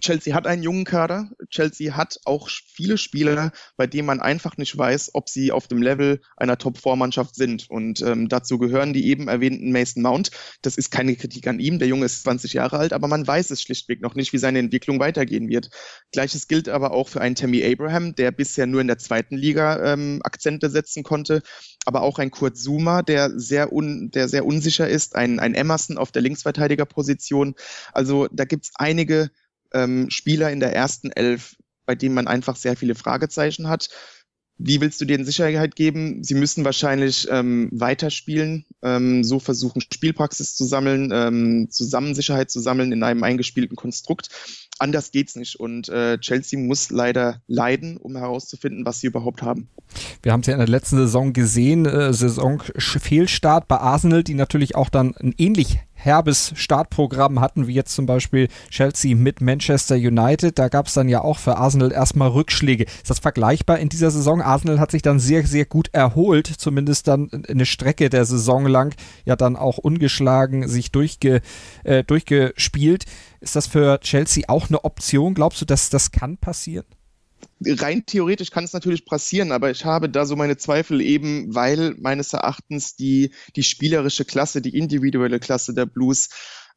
Chelsea 0.00 0.36
hat 0.36 0.46
einen 0.46 0.62
jungen 0.62 0.84
Kader. 0.84 1.30
Chelsea 1.50 1.96
hat 1.96 2.20
auch 2.24 2.48
viele 2.48 2.96
Spieler, 2.96 3.50
bei 3.76 3.88
denen 3.88 4.06
man 4.06 4.20
einfach 4.20 4.56
nicht 4.56 4.78
weiß, 4.78 5.10
ob 5.14 5.28
sie 5.28 5.50
auf 5.50 5.66
dem 5.66 5.82
Level 5.82 6.20
einer 6.36 6.58
Top-4-Mannschaft 6.58 7.34
sind. 7.34 7.68
Und 7.68 8.00
ähm, 8.02 8.28
dazu 8.28 8.58
gehören 8.58 8.92
die 8.92 9.08
eben 9.08 9.26
erwähnten 9.26 9.72
Mason 9.72 10.00
Mount. 10.00 10.30
Das 10.62 10.76
ist 10.76 10.92
keine 10.92 11.16
Kritik 11.16 11.48
an 11.48 11.58
ihm. 11.58 11.80
Der 11.80 11.88
Junge 11.88 12.06
ist 12.06 12.22
20 12.22 12.52
Jahre 12.52 12.78
alt, 12.78 12.92
aber 12.92 13.08
man 13.08 13.26
weiß 13.26 13.50
es 13.50 13.60
schlichtweg 13.60 14.00
noch 14.00 14.14
nicht, 14.14 14.32
wie 14.32 14.38
seine 14.38 14.60
Entwicklung 14.60 15.00
weitergehen 15.00 15.48
wird. 15.48 15.70
Gleiches 16.12 16.46
gilt 16.46 16.68
aber 16.68 16.92
auch 16.92 17.08
für 17.08 17.20
einen 17.20 17.34
Tammy 17.34 17.64
Abraham, 17.64 18.14
der 18.14 18.30
bisher 18.30 18.68
nur 18.68 18.80
in 18.80 18.86
der 18.86 18.98
zweiten 18.98 19.36
Liga 19.36 19.92
ähm, 19.92 20.20
Akzente 20.22 20.70
setzen 20.70 21.02
konnte 21.02 21.42
aber 21.84 22.02
auch 22.02 22.18
ein 22.18 22.30
Kurt 22.30 22.56
Zuma, 22.56 23.02
der 23.02 23.38
sehr, 23.38 23.72
un, 23.72 24.10
der 24.10 24.28
sehr 24.28 24.46
unsicher 24.46 24.88
ist, 24.88 25.16
ein, 25.16 25.40
ein 25.40 25.54
Emerson 25.54 25.98
auf 25.98 26.12
der 26.12 26.22
Linksverteidigerposition. 26.22 27.54
Also 27.92 28.28
da 28.32 28.44
gibt's 28.44 28.72
einige 28.74 29.30
ähm, 29.72 30.10
Spieler 30.10 30.50
in 30.50 30.60
der 30.60 30.74
ersten 30.74 31.10
Elf, 31.10 31.56
bei 31.86 31.94
denen 31.94 32.14
man 32.14 32.28
einfach 32.28 32.56
sehr 32.56 32.76
viele 32.76 32.94
Fragezeichen 32.94 33.68
hat. 33.68 33.88
Wie 34.58 34.80
willst 34.80 35.00
du 35.00 35.04
denen 35.04 35.24
Sicherheit 35.24 35.74
geben? 35.74 36.22
Sie 36.22 36.34
müssen 36.34 36.64
wahrscheinlich 36.64 37.26
ähm, 37.30 37.68
weiterspielen, 37.72 38.66
ähm, 38.82 39.24
so 39.24 39.40
versuchen, 39.40 39.80
Spielpraxis 39.80 40.54
zu 40.54 40.64
sammeln, 40.64 41.10
ähm, 41.12 41.68
zusammen 41.70 42.14
Sicherheit 42.14 42.50
zu 42.50 42.60
sammeln 42.60 42.92
in 42.92 43.02
einem 43.02 43.24
eingespielten 43.24 43.76
Konstrukt 43.76 44.28
anders 44.78 45.10
geht's 45.10 45.36
nicht. 45.36 45.58
Und 45.58 45.88
äh, 45.88 46.18
Chelsea 46.18 46.58
muss 46.58 46.90
leider 46.90 47.40
leiden, 47.46 47.96
um 47.96 48.16
herauszufinden, 48.16 48.84
was 48.84 49.00
sie 49.00 49.06
überhaupt 49.06 49.42
haben. 49.42 49.68
Wir 50.22 50.32
haben 50.32 50.40
es 50.40 50.46
ja 50.46 50.54
in 50.54 50.58
der 50.58 50.68
letzten 50.68 50.96
Saison 50.96 51.32
gesehen, 51.32 51.86
äh, 51.86 52.12
Saison-Fehlstart 52.12 53.68
bei 53.68 53.78
Arsenal, 53.78 54.24
die 54.24 54.34
natürlich 54.34 54.74
auch 54.74 54.88
dann 54.88 55.14
ein 55.16 55.34
ähnlich 55.38 55.80
herbes 56.02 56.52
Startprogramm 56.56 57.40
hatten, 57.40 57.66
wie 57.66 57.74
jetzt 57.74 57.94
zum 57.94 58.06
Beispiel 58.06 58.48
Chelsea 58.70 59.14
mit 59.14 59.40
Manchester 59.40 59.94
United. 59.94 60.58
Da 60.58 60.68
gab 60.68 60.86
es 60.86 60.94
dann 60.94 61.08
ja 61.08 61.22
auch 61.22 61.38
für 61.38 61.56
Arsenal 61.56 61.92
erstmal 61.92 62.28
Rückschläge. 62.28 62.84
Ist 62.84 63.10
das 63.10 63.20
vergleichbar 63.20 63.78
in 63.78 63.88
dieser 63.88 64.10
Saison? 64.10 64.42
Arsenal 64.42 64.80
hat 64.80 64.90
sich 64.90 65.02
dann 65.02 65.20
sehr, 65.20 65.46
sehr 65.46 65.64
gut 65.64 65.90
erholt, 65.92 66.46
zumindest 66.46 67.08
dann 67.08 67.30
eine 67.48 67.66
Strecke 67.66 68.10
der 68.10 68.24
Saison 68.24 68.66
lang, 68.66 68.94
ja 69.24 69.36
dann 69.36 69.56
auch 69.56 69.78
ungeschlagen 69.78 70.66
sich 70.68 70.90
durchge, 70.90 71.40
äh, 71.84 72.02
durchgespielt. 72.02 73.04
Ist 73.42 73.56
das 73.56 73.66
für 73.66 73.98
Chelsea 74.00 74.44
auch 74.46 74.68
eine 74.68 74.84
Option? 74.84 75.34
Glaubst 75.34 75.60
du, 75.60 75.64
dass 75.64 75.90
das 75.90 76.12
kann 76.12 76.38
passieren? 76.38 76.86
rein 77.64 78.04
theoretisch 78.06 78.50
kann 78.50 78.64
es 78.64 78.72
natürlich 78.72 79.04
passieren, 79.04 79.52
aber 79.52 79.70
ich 79.70 79.84
habe 79.84 80.08
da 80.08 80.26
so 80.26 80.36
meine 80.36 80.56
Zweifel 80.56 81.00
eben, 81.00 81.54
weil 81.54 81.94
meines 81.98 82.32
Erachtens 82.32 82.96
die, 82.96 83.32
die 83.56 83.62
spielerische 83.62 84.24
Klasse, 84.24 84.62
die 84.62 84.76
individuelle 84.76 85.40
Klasse 85.40 85.74
der 85.74 85.86
Blues 85.86 86.28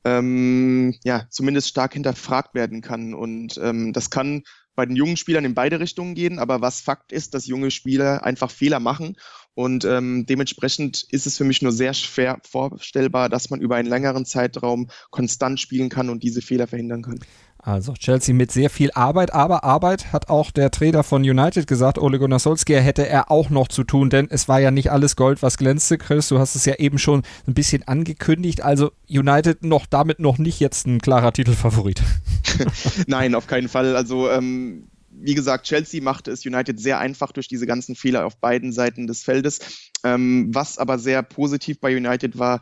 ähm, 0.05 0.95
ja 1.03 1.25
zumindest 1.29 1.69
stark 1.69 1.93
hinterfragt 1.93 2.55
werden 2.55 2.81
kann. 2.81 3.13
Und 3.13 3.59
ähm, 3.61 3.91
das 3.91 4.09
kann 4.09 4.43
bei 4.75 4.85
den 4.85 4.95
jungen 4.95 5.17
Spielern 5.17 5.45
in 5.45 5.55
beide 5.55 5.79
Richtungen 5.79 6.15
gehen, 6.15 6.39
aber 6.39 6.61
was 6.61 6.81
Fakt 6.81 7.11
ist, 7.11 7.33
dass 7.33 7.47
junge 7.47 7.71
Spieler 7.71 8.23
einfach 8.23 8.51
Fehler 8.51 8.79
machen 8.79 9.15
und 9.55 9.85
ähm, 9.85 10.25
dementsprechend 10.25 11.03
ist 11.11 11.25
es 11.25 11.37
für 11.37 11.45
mich 11.45 11.61
nur 11.61 11.71
sehr 11.71 11.93
schwer 11.93 12.39
vorstellbar, 12.43 13.29
dass 13.29 13.49
man 13.49 13.61
über 13.61 13.77
einen 13.77 13.87
längeren 13.87 14.25
Zeitraum 14.25 14.89
konstant 15.11 15.61
spielen 15.61 15.87
kann 15.87 16.09
und 16.09 16.23
diese 16.23 16.41
Fehler 16.41 16.67
verhindern 16.67 17.01
kann. 17.01 17.19
Also 17.65 17.93
Chelsea 17.93 18.35
mit 18.35 18.51
sehr 18.51 18.69
viel 18.69 18.91
Arbeit, 18.91 19.33
aber 19.33 19.63
Arbeit 19.63 20.13
hat 20.13 20.29
auch 20.29 20.51
der 20.51 20.69
Trainer 20.69 21.01
von 21.03 21.23
United 21.23 21.65
gesagt, 21.65 21.97
Ole 21.97 22.19
Gunnar 22.19 22.37
Solskjaer 22.37 22.79
hätte 22.79 23.09
er 23.09 23.31
auch 23.31 23.49
noch 23.49 23.67
zu 23.69 23.83
tun, 23.83 24.11
denn 24.11 24.27
es 24.29 24.47
war 24.47 24.59
ja 24.59 24.69
nicht 24.69 24.91
alles 24.91 25.15
Gold, 25.15 25.41
was 25.41 25.57
glänzte, 25.57 25.97
Chris. 25.97 26.27
Du 26.27 26.37
hast 26.37 26.55
es 26.55 26.65
ja 26.65 26.75
eben 26.75 26.99
schon 26.99 27.23
ein 27.47 27.55
bisschen 27.55 27.81
angekündigt. 27.87 28.61
Also 28.61 28.91
United 29.09 29.63
noch 29.63 29.87
damit 29.87 30.19
noch 30.19 30.37
nicht 30.37 30.59
jetzt 30.59 30.85
ein 30.85 31.01
klarer 31.01 31.33
Titelfavorit. 31.33 32.03
Nein, 33.07 33.33
auf 33.33 33.47
keinen 33.47 33.67
Fall. 33.67 33.95
Also 33.95 34.29
ähm, 34.29 34.87
wie 35.09 35.33
gesagt, 35.33 35.65
Chelsea 35.65 36.03
machte 36.03 36.29
es 36.29 36.45
United 36.45 36.79
sehr 36.79 36.99
einfach 36.99 37.31
durch 37.31 37.47
diese 37.47 37.65
ganzen 37.65 37.95
Fehler 37.95 38.27
auf 38.27 38.37
beiden 38.37 38.73
Seiten 38.73 39.07
des 39.07 39.23
Feldes. 39.23 39.89
Ähm, 40.03 40.49
was 40.53 40.77
aber 40.77 40.99
sehr 40.99 41.23
positiv 41.23 41.79
bei 41.79 41.97
United 41.97 42.37
war, 42.37 42.61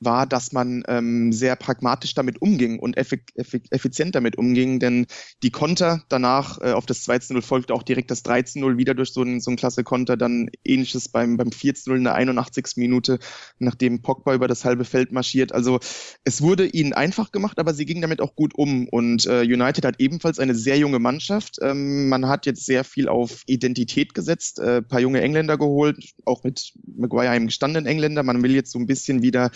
war, 0.00 0.26
dass 0.26 0.52
man 0.52 0.82
ähm, 0.88 1.32
sehr 1.32 1.56
pragmatisch 1.56 2.14
damit 2.14 2.42
umging 2.42 2.78
und 2.78 2.96
effizient 2.96 4.14
damit 4.14 4.36
umging, 4.36 4.78
denn 4.78 5.06
die 5.42 5.50
Konter 5.50 6.02
danach 6.08 6.60
äh, 6.60 6.72
auf 6.72 6.86
das 6.86 7.06
2-0 7.08 7.40
folgte 7.42 7.72
auch 7.72 7.82
direkt 7.82 8.10
das 8.10 8.24
13-0 8.24 8.76
wieder 8.76 8.94
durch 8.94 9.12
so 9.12 9.22
ein, 9.22 9.40
so 9.40 9.50
ein 9.50 9.56
klasse 9.56 9.84
Konter, 9.84 10.16
dann 10.16 10.50
ähnliches 10.64 11.08
beim, 11.08 11.36
beim 11.36 11.48
4-0 11.48 11.96
in 11.96 12.04
der 12.04 12.14
81. 12.14 12.76
Minute, 12.76 13.18
nachdem 13.58 14.02
Pogba 14.02 14.34
über 14.34 14.48
das 14.48 14.64
halbe 14.64 14.84
Feld 14.84 15.12
marschiert. 15.12 15.52
Also 15.52 15.80
es 16.24 16.42
wurde 16.42 16.66
ihnen 16.66 16.92
einfach 16.92 17.32
gemacht, 17.32 17.58
aber 17.58 17.72
sie 17.72 17.86
gingen 17.86 18.02
damit 18.02 18.20
auch 18.20 18.34
gut 18.34 18.54
um 18.54 18.88
und 18.88 19.26
äh, 19.26 19.40
United 19.40 19.84
hat 19.84 19.96
ebenfalls 19.98 20.38
eine 20.38 20.54
sehr 20.54 20.78
junge 20.78 20.98
Mannschaft. 20.98 21.58
Ähm, 21.62 22.08
man 22.08 22.28
hat 22.28 22.44
jetzt 22.44 22.66
sehr 22.66 22.84
viel 22.84 23.08
auf 23.08 23.42
Identität 23.46 24.12
gesetzt, 24.12 24.58
äh, 24.58 24.82
paar 24.82 25.00
junge 25.00 25.22
Engländer 25.22 25.56
geholt, 25.56 26.12
auch 26.26 26.44
mit 26.44 26.74
Maguire 26.84 27.30
einem 27.30 27.46
gestandenen 27.46 27.86
Engländer. 27.86 28.22
Man 28.22 28.42
will 28.42 28.54
jetzt 28.54 28.72
so 28.72 28.78
ein 28.78 28.86
bisschen 28.86 29.22
wieder 29.22 29.50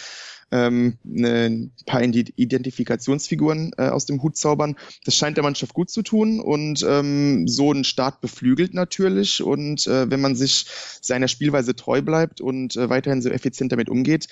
ähm, 0.53 0.99
ne, 1.05 1.47
ein 1.47 1.73
paar 1.87 2.03
Identifikationsfiguren 2.03 3.73
äh, 3.79 3.89
aus 3.89 4.07
dem 4.07 4.23
Hut 4.23 4.37
zaubern. 4.37 4.77
Das 5.05 5.15
scheint 5.15 5.37
der 5.37 5.45
Mannschaft 5.45 5.75
gut 5.75 5.91
zu 5.91 6.03
tun 6.03 6.41
und 6.41 6.85
ähm, 6.89 7.47
so 7.47 7.73
ein 7.73 7.85
Start 7.85 8.21
beflügelt 8.21 8.75
natürlich. 8.75 9.43
Und 9.43 9.87
äh, 9.87 10.11
wenn 10.11 10.21
man 10.21 10.35
sich 10.35 10.67
seiner 11.01 11.29
Spielweise 11.29 11.77
treu 11.77 12.03
bleibt 12.03 12.41
und 12.41 12.77
äh, 12.77 12.89
weiterhin 12.91 13.23
so 13.23 13.29
effizient 13.29 13.73
damit 13.73 13.89
umgeht, 13.89 14.29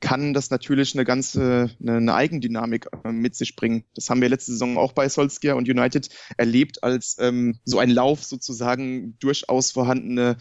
kann 0.00 0.32
das 0.32 0.50
natürlich 0.50 0.94
eine 0.94 1.04
ganze 1.04 1.70
eine, 1.80 1.96
eine 1.96 2.14
Eigendynamik 2.14 2.88
äh, 3.04 3.12
mit 3.12 3.34
sich 3.34 3.56
bringen. 3.56 3.84
Das 3.94 4.08
haben 4.08 4.20
wir 4.20 4.28
letzte 4.28 4.52
Saison 4.52 4.78
auch 4.78 4.92
bei 4.92 5.08
Solskjaer 5.08 5.56
und 5.56 5.68
United 5.68 6.08
erlebt, 6.36 6.82
als 6.84 7.16
ähm, 7.18 7.58
so 7.64 7.78
ein 7.78 7.90
Lauf 7.90 8.24
sozusagen 8.24 9.18
durchaus 9.18 9.72
vorhandene 9.72 10.36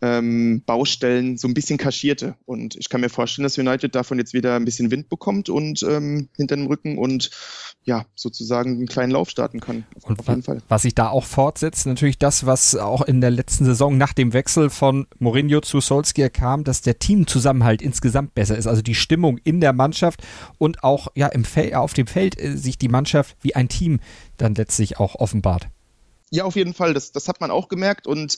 ähm, 0.00 0.62
Baustellen 0.64 1.36
so 1.38 1.48
ein 1.48 1.54
bisschen 1.54 1.78
kaschierte. 1.78 2.36
Und 2.44 2.76
ich 2.76 2.88
kann 2.88 3.00
mir 3.00 3.08
vorstellen, 3.08 3.44
dass 3.44 3.58
United 3.58 3.94
davon 3.94 4.18
jetzt 4.18 4.32
wieder 4.32 4.54
ein 4.54 4.64
bisschen 4.64 4.90
Wind 4.90 5.08
bekommt 5.08 5.48
und 5.48 5.82
ähm, 5.82 6.28
hinter 6.36 6.56
dem 6.56 6.66
Rücken 6.66 6.98
und 6.98 7.30
ja, 7.84 8.04
sozusagen 8.14 8.72
einen 8.72 8.86
kleinen 8.86 9.12
Lauf 9.12 9.30
starten 9.30 9.60
kann. 9.60 9.84
Und 10.02 10.20
auf 10.20 10.28
jeden 10.28 10.42
Fall. 10.42 10.62
Was 10.68 10.82
sich 10.82 10.94
da 10.94 11.08
auch 11.08 11.24
fortsetzt, 11.24 11.86
natürlich 11.86 12.18
das, 12.18 12.46
was 12.46 12.76
auch 12.76 13.02
in 13.02 13.20
der 13.20 13.30
letzten 13.30 13.64
Saison 13.64 13.96
nach 13.96 14.12
dem 14.12 14.32
Wechsel 14.32 14.70
von 14.70 15.06
Mourinho 15.18 15.60
zu 15.60 15.80
Solskjaer 15.80 16.30
kam, 16.30 16.64
dass 16.64 16.82
der 16.82 16.98
Teamzusammenhalt 16.98 17.82
insgesamt 17.82 18.34
besser 18.34 18.56
ist. 18.56 18.66
Also 18.66 18.82
die 18.82 18.94
Stimmung 18.94 19.38
in 19.38 19.60
der 19.60 19.72
Mannschaft 19.72 20.22
und 20.58 20.84
auch 20.84 21.08
ja 21.14 21.26
im 21.28 21.44
Fel 21.44 21.74
auf 21.74 21.94
dem 21.94 22.06
Feld 22.06 22.38
äh, 22.40 22.56
sich 22.56 22.78
die 22.78 22.88
Mannschaft 22.88 23.36
wie 23.40 23.56
ein 23.56 23.68
Team 23.68 24.00
dann 24.36 24.54
letztlich 24.54 25.00
auch 25.00 25.16
offenbart. 25.16 25.68
Ja, 26.30 26.44
auf 26.44 26.56
jeden 26.56 26.74
Fall. 26.74 26.92
Das, 26.92 27.10
das 27.12 27.26
hat 27.26 27.40
man 27.40 27.50
auch 27.50 27.68
gemerkt. 27.68 28.06
Und 28.06 28.36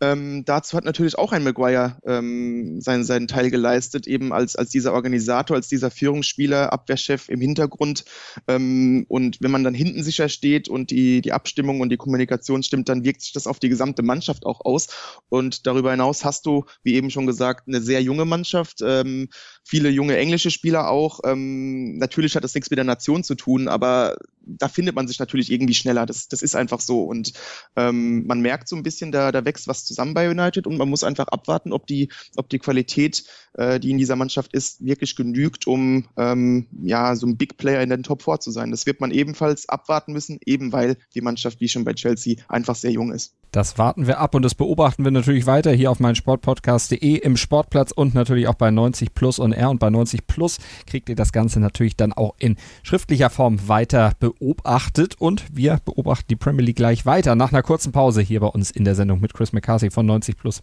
ähm, 0.00 0.44
dazu 0.44 0.76
hat 0.76 0.84
natürlich 0.84 1.18
auch 1.18 1.32
ein 1.32 1.42
Maguire 1.42 1.98
ähm, 2.06 2.80
seinen, 2.80 3.04
seinen 3.04 3.26
Teil 3.26 3.50
geleistet, 3.50 4.06
eben 4.06 4.32
als, 4.32 4.54
als 4.54 4.70
dieser 4.70 4.92
Organisator, 4.92 5.56
als 5.56 5.68
dieser 5.68 5.90
Führungsspieler, 5.90 6.72
Abwehrchef 6.72 7.28
im 7.28 7.40
Hintergrund. 7.40 8.04
Ähm, 8.46 9.06
und 9.08 9.38
wenn 9.40 9.50
man 9.50 9.64
dann 9.64 9.74
hinten 9.74 10.04
sicher 10.04 10.28
steht 10.28 10.68
und 10.68 10.90
die, 10.92 11.20
die 11.20 11.32
Abstimmung 11.32 11.80
und 11.80 11.90
die 11.90 11.96
Kommunikation 11.96 12.62
stimmt, 12.62 12.88
dann 12.88 13.02
wirkt 13.04 13.22
sich 13.22 13.32
das 13.32 13.48
auf 13.48 13.58
die 13.58 13.68
gesamte 13.68 14.02
Mannschaft 14.02 14.46
auch 14.46 14.60
aus. 14.64 14.86
Und 15.28 15.66
darüber 15.66 15.90
hinaus 15.90 16.24
hast 16.24 16.46
du, 16.46 16.64
wie 16.84 16.94
eben 16.94 17.10
schon 17.10 17.26
gesagt, 17.26 17.66
eine 17.66 17.80
sehr 17.80 18.02
junge 18.02 18.24
Mannschaft, 18.24 18.82
ähm, 18.82 19.28
viele 19.64 19.88
junge 19.90 20.16
englische 20.16 20.50
Spieler 20.50 20.90
auch. 20.90 21.20
Ähm, 21.24 21.96
natürlich 21.98 22.36
hat 22.36 22.44
das 22.44 22.54
nichts 22.54 22.70
mit 22.70 22.78
der 22.78 22.84
Nation 22.84 23.24
zu 23.24 23.34
tun, 23.34 23.68
aber 23.68 24.16
da 24.44 24.68
findet 24.68 24.94
man 24.94 25.06
sich 25.06 25.18
natürlich 25.18 25.50
irgendwie 25.50 25.74
schneller. 25.74 26.06
Das, 26.06 26.28
das 26.28 26.42
ist 26.42 26.56
einfach 26.56 26.80
so. 26.80 27.04
Und 27.04 27.32
ähm, 27.76 28.26
man 28.26 28.40
merkt 28.40 28.68
so 28.68 28.76
ein 28.76 28.82
bisschen, 28.82 29.12
da, 29.12 29.32
da 29.32 29.44
wächst 29.44 29.68
was 29.68 29.84
zusammen 29.84 30.14
bei 30.14 30.28
United 30.28 30.66
und 30.66 30.76
man 30.76 30.88
muss 30.88 31.04
einfach 31.04 31.28
abwarten, 31.28 31.72
ob 31.72 31.86
die, 31.86 32.10
ob 32.36 32.48
die 32.48 32.58
Qualität, 32.58 33.24
äh, 33.54 33.78
die 33.78 33.90
in 33.90 33.98
dieser 33.98 34.16
Mannschaft 34.16 34.52
ist, 34.52 34.84
wirklich 34.84 35.16
genügt, 35.16 35.66
um 35.66 36.08
ähm, 36.16 36.66
ja 36.82 37.14
so 37.14 37.26
ein 37.26 37.36
Big 37.36 37.56
Player 37.56 37.82
in 37.82 37.90
den 37.90 38.02
Top 38.02 38.22
4 38.22 38.40
zu 38.40 38.50
sein. 38.50 38.70
Das 38.70 38.86
wird 38.86 39.00
man 39.00 39.10
ebenfalls 39.10 39.68
abwarten 39.68 40.12
müssen, 40.12 40.38
eben 40.44 40.72
weil 40.72 40.96
die 41.14 41.20
Mannschaft, 41.20 41.60
wie 41.60 41.68
schon 41.68 41.84
bei 41.84 41.94
Chelsea, 41.94 42.36
einfach 42.48 42.74
sehr 42.74 42.90
jung 42.90 43.12
ist. 43.12 43.34
Das 43.52 43.76
warten 43.76 44.06
wir 44.06 44.18
ab 44.18 44.34
und 44.34 44.40
das 44.40 44.54
beobachten 44.54 45.04
wir 45.04 45.10
natürlich 45.10 45.44
weiter 45.44 45.72
hier 45.72 45.90
auf 45.90 46.00
meinsportpodcast.de 46.00 47.16
im 47.16 47.36
Sportplatz 47.36 47.92
und 47.92 48.14
natürlich 48.14 48.48
auch 48.48 48.54
bei 48.54 48.70
90 48.70 49.12
Plus 49.12 49.38
und 49.38 49.52
R 49.52 49.68
und 49.68 49.78
bei 49.78 49.90
90 49.90 50.26
Plus 50.26 50.56
kriegt 50.86 51.10
ihr 51.10 51.16
das 51.16 51.32
Ganze 51.32 51.60
natürlich 51.60 51.94
dann 51.94 52.14
auch 52.14 52.34
in 52.38 52.56
schriftlicher 52.82 53.28
Form 53.28 53.68
weiter 53.68 54.12
beobachtet 54.18 55.16
und 55.18 55.44
wir 55.52 55.78
beobachten 55.84 56.28
die 56.30 56.36
Premier 56.36 56.64
League 56.64 56.76
gleich 56.76 57.04
weiter 57.04 57.34
nach 57.34 57.52
einer 57.52 57.62
kurzen 57.62 57.92
Pause 57.92 58.22
hier 58.22 58.40
bei 58.40 58.46
uns 58.46 58.70
in 58.70 58.86
der 58.86 58.94
Sendung 58.94 59.20
mit 59.20 59.34
Chris 59.34 59.52
McCarthy 59.52 59.90
von 59.90 60.06
90 60.06 60.38
Plus. 60.38 60.62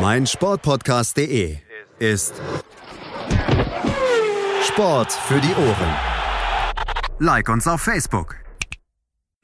meinsportpodcast.de 0.00 1.58
ist 1.98 2.40
Sport 4.62 5.12
für 5.12 5.40
die 5.42 5.54
Ohren. 5.54 5.94
Like 7.18 7.50
uns 7.50 7.68
auf 7.68 7.82
Facebook. 7.82 8.45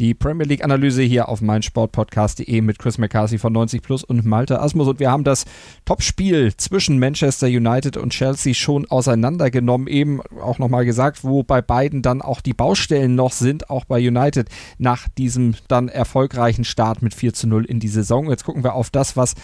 Die 0.00 0.12
Premier 0.12 0.44
League 0.44 0.64
Analyse 0.64 1.02
hier 1.02 1.28
auf 1.28 1.40
meinsportpodcast.de 1.40 2.60
mit 2.62 2.80
Chris 2.80 2.98
McCarthy 2.98 3.38
von 3.38 3.52
90 3.52 3.80
Plus 3.80 4.02
und 4.02 4.24
Malte 4.24 4.60
Asmus. 4.60 4.88
Und 4.88 4.98
wir 4.98 5.10
haben 5.10 5.22
das 5.22 5.44
Topspiel 5.84 6.52
zwischen 6.56 6.98
Manchester 6.98 7.46
United 7.46 7.96
und 7.96 8.10
Chelsea 8.10 8.54
schon 8.54 8.86
auseinandergenommen. 8.86 9.86
Eben 9.86 10.20
auch 10.42 10.58
nochmal 10.58 10.84
gesagt, 10.84 11.22
wo 11.22 11.44
bei 11.44 11.62
beiden 11.62 12.02
dann 12.02 12.22
auch 12.22 12.40
die 12.40 12.54
Baustellen 12.54 13.14
noch 13.14 13.30
sind, 13.30 13.70
auch 13.70 13.84
bei 13.84 14.04
United 14.04 14.48
nach 14.78 15.08
diesem 15.08 15.54
dann 15.68 15.88
erfolgreichen 15.88 16.64
Start 16.64 17.00
mit 17.00 17.14
4 17.14 17.32
zu 17.32 17.46
0 17.46 17.64
in 17.64 17.78
die 17.78 17.86
Saison. 17.86 18.28
Jetzt 18.30 18.44
gucken 18.44 18.64
wir 18.64 18.74
auf 18.74 18.90
das, 18.90 19.16
was 19.16 19.34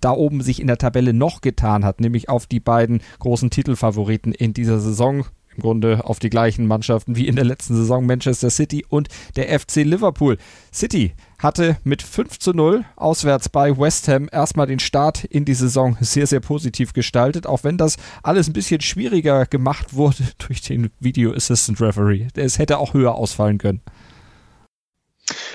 da 0.00 0.12
oben 0.12 0.40
sich 0.42 0.60
in 0.60 0.68
der 0.68 0.78
Tabelle 0.78 1.12
noch 1.12 1.40
getan 1.40 1.84
hat, 1.84 2.00
nämlich 2.00 2.28
auf 2.28 2.46
die 2.46 2.60
beiden 2.60 3.00
großen 3.18 3.50
Titelfavoriten 3.50 4.32
in 4.32 4.52
dieser 4.52 4.78
Saison 4.78 5.24
im 5.54 5.62
Grunde 5.62 6.04
auf 6.04 6.18
die 6.18 6.30
gleichen 6.30 6.66
Mannschaften 6.66 7.16
wie 7.16 7.26
in 7.26 7.36
der 7.36 7.44
letzten 7.44 7.76
Saison 7.76 8.06
Manchester 8.06 8.50
City 8.50 8.84
und 8.88 9.08
der 9.36 9.58
FC 9.58 9.76
Liverpool. 9.76 10.38
City 10.72 11.12
hatte 11.38 11.76
mit 11.84 12.02
5 12.02 12.38
zu 12.38 12.52
0 12.52 12.84
auswärts 12.96 13.48
bei 13.48 13.76
West 13.76 14.08
Ham 14.08 14.28
erstmal 14.30 14.66
den 14.66 14.78
Start 14.78 15.24
in 15.24 15.44
die 15.44 15.54
Saison 15.54 15.96
sehr, 16.00 16.26
sehr 16.26 16.40
positiv 16.40 16.92
gestaltet, 16.92 17.46
auch 17.46 17.64
wenn 17.64 17.78
das 17.78 17.96
alles 18.22 18.48
ein 18.48 18.52
bisschen 18.52 18.80
schwieriger 18.80 19.46
gemacht 19.46 19.94
wurde 19.94 20.24
durch 20.46 20.60
den 20.60 20.90
Video 21.00 21.32
Assistant 21.32 21.80
Referee. 21.80 22.28
Es 22.34 22.58
hätte 22.58 22.78
auch 22.78 22.94
höher 22.94 23.14
ausfallen 23.14 23.58
können. 23.58 23.80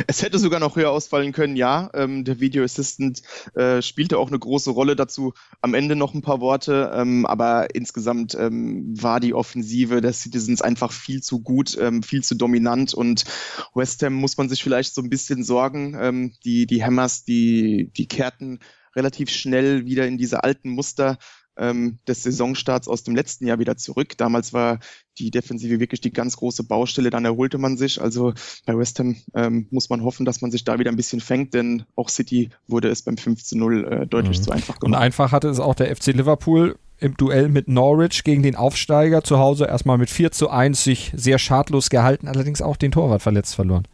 Es 0.08 0.22
hätte 0.22 0.40
sogar 0.40 0.60
noch 0.60 0.76
höher 0.76 0.92
ausfallen 0.92 1.32
können, 1.32 1.56
ja. 1.56 1.90
Ähm, 1.94 2.24
der 2.24 2.40
Video 2.40 2.64
Assistant 2.64 3.22
äh, 3.56 3.82
spielte 3.82 4.18
auch 4.18 4.28
eine 4.28 4.40
große 4.40 4.72
Rolle 4.72 4.96
dazu. 4.96 5.34
Am 5.62 5.74
Ende 5.74 5.96
noch 5.96 6.14
ein 6.14 6.22
paar 6.22 6.42
Worte, 6.42 6.92
ähm, 6.94 7.26
aber 7.26 7.74
insgesamt 7.74 8.36
ähm, 8.36 8.94
war 9.02 9.20
die 9.20 9.34
Offensive 9.34 10.02
der 10.02 10.14
Citizens 10.14 10.62
einfach 10.62 10.92
viel 10.92 11.22
zu 11.22 11.42
gut, 11.42 11.78
ähm, 11.80 12.04
viel 12.04 12.24
zu 12.24 12.36
dominant 12.36 12.94
und 12.94 13.26
West 13.74 14.04
Ham 14.04 14.14
muss 14.14 14.38
man 14.38 14.50
sich 14.50 14.64
vielleicht 14.64 14.94
so 14.94 15.02
ein 15.02 15.10
bisschen 15.10 15.44
sorgen. 15.44 15.98
Ähm, 16.00 16.34
die, 16.44 16.66
die 16.66 16.84
Hammers, 16.84 17.24
die, 17.24 17.92
die 17.96 18.08
kehrten 18.08 18.60
relativ 18.96 19.30
schnell 19.30 19.86
wieder 19.86 20.08
in 20.08 20.18
diese 20.18 20.44
alten 20.44 20.70
Muster 20.70 21.18
ähm, 21.58 22.00
des 22.08 22.24
Saisonstarts 22.24 22.88
aus 22.88 23.04
dem 23.04 23.16
letzten 23.16 23.48
Jahr 23.48 23.60
wieder 23.60 23.78
zurück. 23.78 24.18
Damals 24.18 24.54
war 24.54 24.80
die 25.18 25.32
Defensive 25.32 25.80
wirklich 25.80 26.02
die 26.02 26.12
ganz 26.12 26.38
große 26.38 26.64
Baustelle, 26.64 27.10
dann 27.10 27.26
erholte 27.26 27.58
man 27.58 27.78
sich. 27.78 28.02
Also 28.02 28.34
bei 28.66 28.78
West 28.78 29.00
Ham 29.00 29.16
ähm, 29.34 29.68
muss 29.72 29.90
man 29.90 30.04
hoffen, 30.04 30.26
dass 30.26 30.42
man 30.42 30.52
sich 30.52 30.64
da 30.64 30.80
wieder 30.80 30.92
ein 30.92 30.98
bisschen 30.98 31.22
fängt, 31.22 31.54
denn 31.54 31.84
auch 31.96 32.10
City 32.10 32.50
wurde 32.68 32.90
es 32.90 33.02
beim 33.02 33.18
5 33.18 33.44
zu 33.44 33.58
0 33.58 33.86
äh, 33.86 34.08
deutlich 34.08 34.40
mhm. 34.40 34.44
zu 34.44 34.52
einfach 34.52 34.80
gemacht. 34.80 34.96
Und 34.98 35.02
einfach 35.02 35.32
hatte 35.32 35.50
es 35.50 35.60
auch 35.60 35.76
der 35.76 35.96
FC 35.96 36.08
Liverpool 36.08 36.78
im 36.98 37.18
Duell 37.18 37.50
mit 37.50 37.68
Norwich 37.68 38.24
gegen 38.24 38.44
den 38.44 38.56
Aufsteiger 38.56 39.24
zu 39.24 39.38
Hause 39.38 39.66
erstmal 39.66 39.98
mit 39.98 40.10
4 40.10 40.32
zu 40.32 40.50
1 40.50 40.84
sich 40.84 41.12
sehr 41.16 41.40
schadlos 41.40 41.90
gehalten, 41.90 42.28
allerdings 42.28 42.62
auch 42.62 42.78
den 42.78 42.92
Torwart 42.92 43.22
verletzt 43.22 43.56
verloren. 43.56 43.88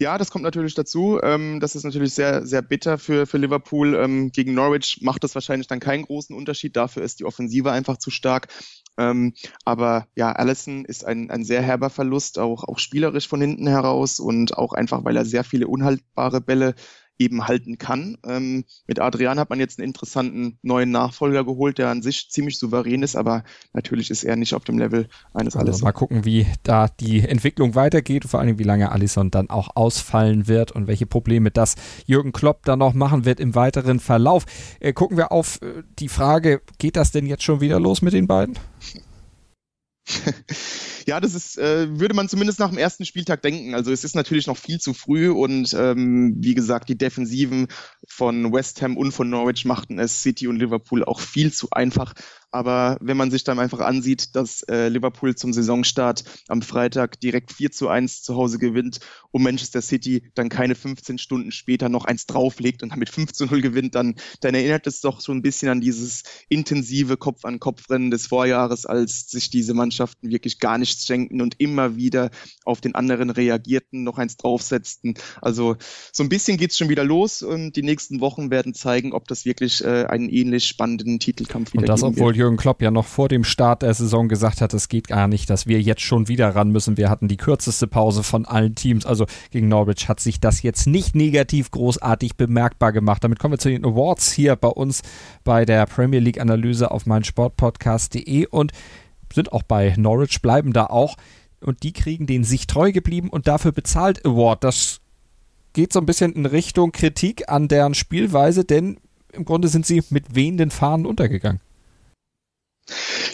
Ja, 0.00 0.16
das 0.16 0.30
kommt 0.30 0.44
natürlich 0.44 0.74
dazu. 0.74 1.18
Ähm, 1.22 1.58
das 1.58 1.74
ist 1.74 1.82
natürlich 1.82 2.14
sehr, 2.14 2.46
sehr 2.46 2.62
bitter 2.62 2.98
für, 2.98 3.26
für 3.26 3.36
Liverpool. 3.38 3.96
Ähm, 3.96 4.30
gegen 4.30 4.54
Norwich 4.54 5.00
macht 5.02 5.24
das 5.24 5.34
wahrscheinlich 5.34 5.66
dann 5.66 5.80
keinen 5.80 6.04
großen 6.04 6.36
Unterschied. 6.36 6.76
Dafür 6.76 7.02
ist 7.02 7.18
die 7.18 7.24
Offensive 7.24 7.72
einfach 7.72 7.96
zu 7.96 8.10
stark. 8.10 8.46
Ähm, 8.96 9.34
aber 9.64 10.06
ja, 10.14 10.30
Allison 10.30 10.84
ist 10.84 11.04
ein, 11.04 11.30
ein 11.32 11.44
sehr 11.44 11.62
herber 11.62 11.90
Verlust, 11.90 12.38
auch, 12.38 12.62
auch 12.62 12.78
spielerisch 12.78 13.26
von 13.26 13.40
hinten 13.40 13.66
heraus 13.66 14.20
und 14.20 14.56
auch 14.56 14.72
einfach, 14.72 15.04
weil 15.04 15.16
er 15.16 15.24
sehr 15.24 15.42
viele 15.42 15.66
unhaltbare 15.66 16.40
Bälle 16.40 16.74
eben 17.18 17.46
halten 17.46 17.78
kann. 17.78 18.16
Ähm, 18.24 18.64
mit 18.86 19.00
Adrian 19.00 19.38
hat 19.38 19.50
man 19.50 19.58
jetzt 19.58 19.78
einen 19.78 19.88
interessanten 19.88 20.58
neuen 20.62 20.90
Nachfolger 20.90 21.44
geholt, 21.44 21.78
der 21.78 21.88
an 21.88 22.02
sich 22.02 22.30
ziemlich 22.30 22.58
souverän 22.58 23.02
ist, 23.02 23.16
aber 23.16 23.44
natürlich 23.72 24.10
ist 24.10 24.24
er 24.24 24.36
nicht 24.36 24.54
auf 24.54 24.64
dem 24.64 24.78
Level 24.78 25.08
eines 25.34 25.56
also 25.56 25.66
Alisson. 25.66 25.84
Mal 25.84 25.92
gucken, 25.92 26.24
wie 26.24 26.46
da 26.62 26.88
die 26.88 27.20
Entwicklung 27.20 27.74
weitergeht 27.74 28.24
und 28.24 28.30
vor 28.30 28.40
allem, 28.40 28.58
wie 28.58 28.64
lange 28.64 28.92
Alisson 28.92 29.30
dann 29.30 29.50
auch 29.50 29.70
ausfallen 29.74 30.46
wird 30.48 30.72
und 30.72 30.86
welche 30.86 31.06
Probleme 31.06 31.50
das 31.50 31.74
Jürgen 32.06 32.32
Klopp 32.32 32.64
dann 32.64 32.78
noch 32.78 32.94
machen 32.94 33.24
wird 33.24 33.40
im 33.40 33.54
weiteren 33.54 34.00
Verlauf. 34.00 34.44
Äh, 34.80 34.92
gucken 34.92 35.16
wir 35.16 35.32
auf 35.32 35.60
äh, 35.62 35.82
die 35.98 36.08
Frage, 36.08 36.60
geht 36.78 36.96
das 36.96 37.10
denn 37.10 37.26
jetzt 37.26 37.42
schon 37.42 37.60
wieder 37.60 37.80
los 37.80 38.02
mit 38.02 38.12
den 38.12 38.26
beiden? 38.26 38.58
ja, 41.06 41.20
das 41.20 41.34
ist, 41.34 41.58
äh, 41.58 41.98
würde 41.98 42.14
man 42.14 42.28
zumindest 42.28 42.58
nach 42.58 42.70
dem 42.70 42.78
ersten 42.78 43.04
Spieltag 43.04 43.42
denken. 43.42 43.74
Also 43.74 43.92
es 43.92 44.04
ist 44.04 44.14
natürlich 44.14 44.46
noch 44.46 44.56
viel 44.56 44.80
zu 44.80 44.94
früh 44.94 45.30
und 45.30 45.74
ähm, 45.74 46.36
wie 46.38 46.54
gesagt, 46.54 46.88
die 46.88 46.98
Defensiven 46.98 47.68
von 48.06 48.52
West 48.52 48.82
Ham 48.82 48.96
und 48.96 49.12
von 49.12 49.28
Norwich 49.28 49.64
machten 49.64 49.98
es 49.98 50.22
City 50.22 50.48
und 50.48 50.56
Liverpool 50.56 51.04
auch 51.04 51.20
viel 51.20 51.52
zu 51.52 51.68
einfach. 51.70 52.14
Aber 52.50 52.96
wenn 53.00 53.16
man 53.16 53.30
sich 53.30 53.44
dann 53.44 53.58
einfach 53.58 53.80
ansieht, 53.80 54.34
dass 54.34 54.62
äh, 54.62 54.88
Liverpool 54.88 55.34
zum 55.34 55.52
Saisonstart 55.52 56.24
am 56.48 56.62
Freitag 56.62 57.20
direkt 57.20 57.52
4 57.52 57.70
zu 57.72 57.88
1 57.88 58.22
zu 58.22 58.36
Hause 58.36 58.58
gewinnt 58.58 59.00
und 59.32 59.42
Manchester 59.42 59.82
City 59.82 60.30
dann 60.34 60.48
keine 60.48 60.74
15 60.74 61.18
Stunden 61.18 61.52
später 61.52 61.88
noch 61.88 62.06
eins 62.06 62.26
drauflegt 62.26 62.82
und 62.82 62.92
damit 62.92 63.10
5 63.10 63.32
zu 63.32 63.46
0 63.46 63.60
gewinnt, 63.60 63.94
dann, 63.94 64.14
dann 64.40 64.54
erinnert 64.54 64.86
es 64.86 65.00
doch 65.00 65.20
so 65.20 65.32
ein 65.32 65.42
bisschen 65.42 65.68
an 65.68 65.80
dieses 65.80 66.22
intensive 66.48 67.18
Kopf-an-Kopf-Rennen 67.18 68.10
des 68.10 68.26
Vorjahres, 68.26 68.86
als 68.86 69.28
sich 69.28 69.50
diese 69.50 69.74
Mannschaften 69.74 70.30
wirklich 70.30 70.58
gar 70.58 70.78
nichts 70.78 71.04
schenken 71.04 71.42
und 71.42 71.60
immer 71.60 71.96
wieder 71.96 72.30
auf 72.64 72.80
den 72.80 72.94
anderen 72.94 73.28
reagierten, 73.28 74.04
noch 74.04 74.16
eins 74.16 74.38
draufsetzten. 74.38 75.14
Also 75.42 75.76
so 76.12 76.22
ein 76.22 76.30
bisschen 76.30 76.56
geht's 76.56 76.78
schon 76.78 76.88
wieder 76.88 77.04
los 77.04 77.42
und 77.42 77.76
die 77.76 77.82
nächsten 77.82 78.20
Wochen 78.20 78.50
werden 78.50 78.72
zeigen, 78.72 79.12
ob 79.12 79.28
das 79.28 79.44
wirklich 79.44 79.84
äh, 79.84 80.06
einen 80.06 80.30
ähnlich 80.30 80.66
spannenden 80.66 81.18
Titelkampf 81.18 81.74
wieder 81.74 81.82
und 81.82 81.88
das, 81.88 82.02
obwohl 82.02 82.37
Jürgen 82.38 82.56
Klopp 82.56 82.80
ja 82.80 82.90
noch 82.90 83.04
vor 83.04 83.28
dem 83.28 83.44
Start 83.44 83.82
der 83.82 83.92
Saison 83.92 84.28
gesagt 84.28 84.60
hat, 84.60 84.72
es 84.72 84.88
geht 84.88 85.08
gar 85.08 85.28
nicht, 85.28 85.50
dass 85.50 85.66
wir 85.66 85.80
jetzt 85.80 86.02
schon 86.02 86.28
wieder 86.28 86.54
ran 86.54 86.70
müssen. 86.70 86.96
Wir 86.96 87.10
hatten 87.10 87.28
die 87.28 87.36
kürzeste 87.36 87.86
Pause 87.86 88.22
von 88.22 88.46
allen 88.46 88.74
Teams. 88.74 89.04
Also 89.04 89.26
gegen 89.50 89.68
Norwich 89.68 90.08
hat 90.08 90.20
sich 90.20 90.40
das 90.40 90.62
jetzt 90.62 90.86
nicht 90.86 91.14
negativ 91.14 91.70
großartig 91.70 92.36
bemerkbar 92.36 92.92
gemacht. 92.92 93.24
Damit 93.24 93.38
kommen 93.38 93.54
wir 93.54 93.58
zu 93.58 93.68
den 93.68 93.84
Awards 93.84 94.32
hier 94.32 94.56
bei 94.56 94.68
uns 94.68 95.02
bei 95.44 95.64
der 95.64 95.84
Premier 95.86 96.20
League 96.20 96.40
Analyse 96.40 96.90
auf 96.90 97.04
meinsportpodcast.de 97.04 98.46
und 98.46 98.72
sind 99.32 99.52
auch 99.52 99.62
bei 99.62 99.94
Norwich, 99.96 100.40
bleiben 100.40 100.72
da 100.72 100.86
auch. 100.86 101.16
Und 101.60 101.82
die 101.82 101.92
kriegen 101.92 102.26
den 102.26 102.44
sich 102.44 102.66
treu 102.66 102.92
geblieben 102.92 103.30
und 103.30 103.48
dafür 103.48 103.72
bezahlt 103.72 104.24
Award. 104.24 104.62
Das 104.62 105.00
geht 105.72 105.92
so 105.92 105.98
ein 105.98 106.06
bisschen 106.06 106.32
in 106.32 106.46
Richtung 106.46 106.92
Kritik 106.92 107.48
an 107.48 107.68
deren 107.68 107.94
Spielweise, 107.94 108.64
denn 108.64 108.98
im 109.32 109.44
Grunde 109.44 109.68
sind 109.68 109.84
sie 109.84 110.02
mit 110.10 110.34
wehenden 110.34 110.70
Fahnen 110.70 111.04
untergegangen. 111.04 111.60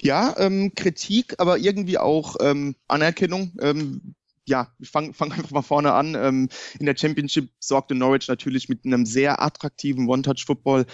Ja, 0.03 0.35
ähm, 0.39 0.73
Kritik, 0.75 1.35
aber 1.39 1.59
irgendwie 1.59 1.99
auch 1.99 2.37
ähm, 2.41 2.77
Anerkennung. 2.89 3.53
Ähm, 3.61 4.15
ja, 4.47 4.69
ich 4.79 4.91
fange 4.91 5.13
fang 5.15 5.33
einfach 5.33 5.51
mal 5.51 5.63
vorne 5.63 5.93
an. 5.93 6.15
Ähm, 6.15 6.49
in 6.79 6.87
der 6.87 6.97
Championship 6.97 7.51
sorgte 7.61 7.95
Norwich 7.95 8.29
natürlich 8.29 8.69
mit 8.69 8.85
einem 8.85 9.07
sehr 9.07 9.43
attraktiven 9.43 10.09
One-Touch-Football 10.09 10.87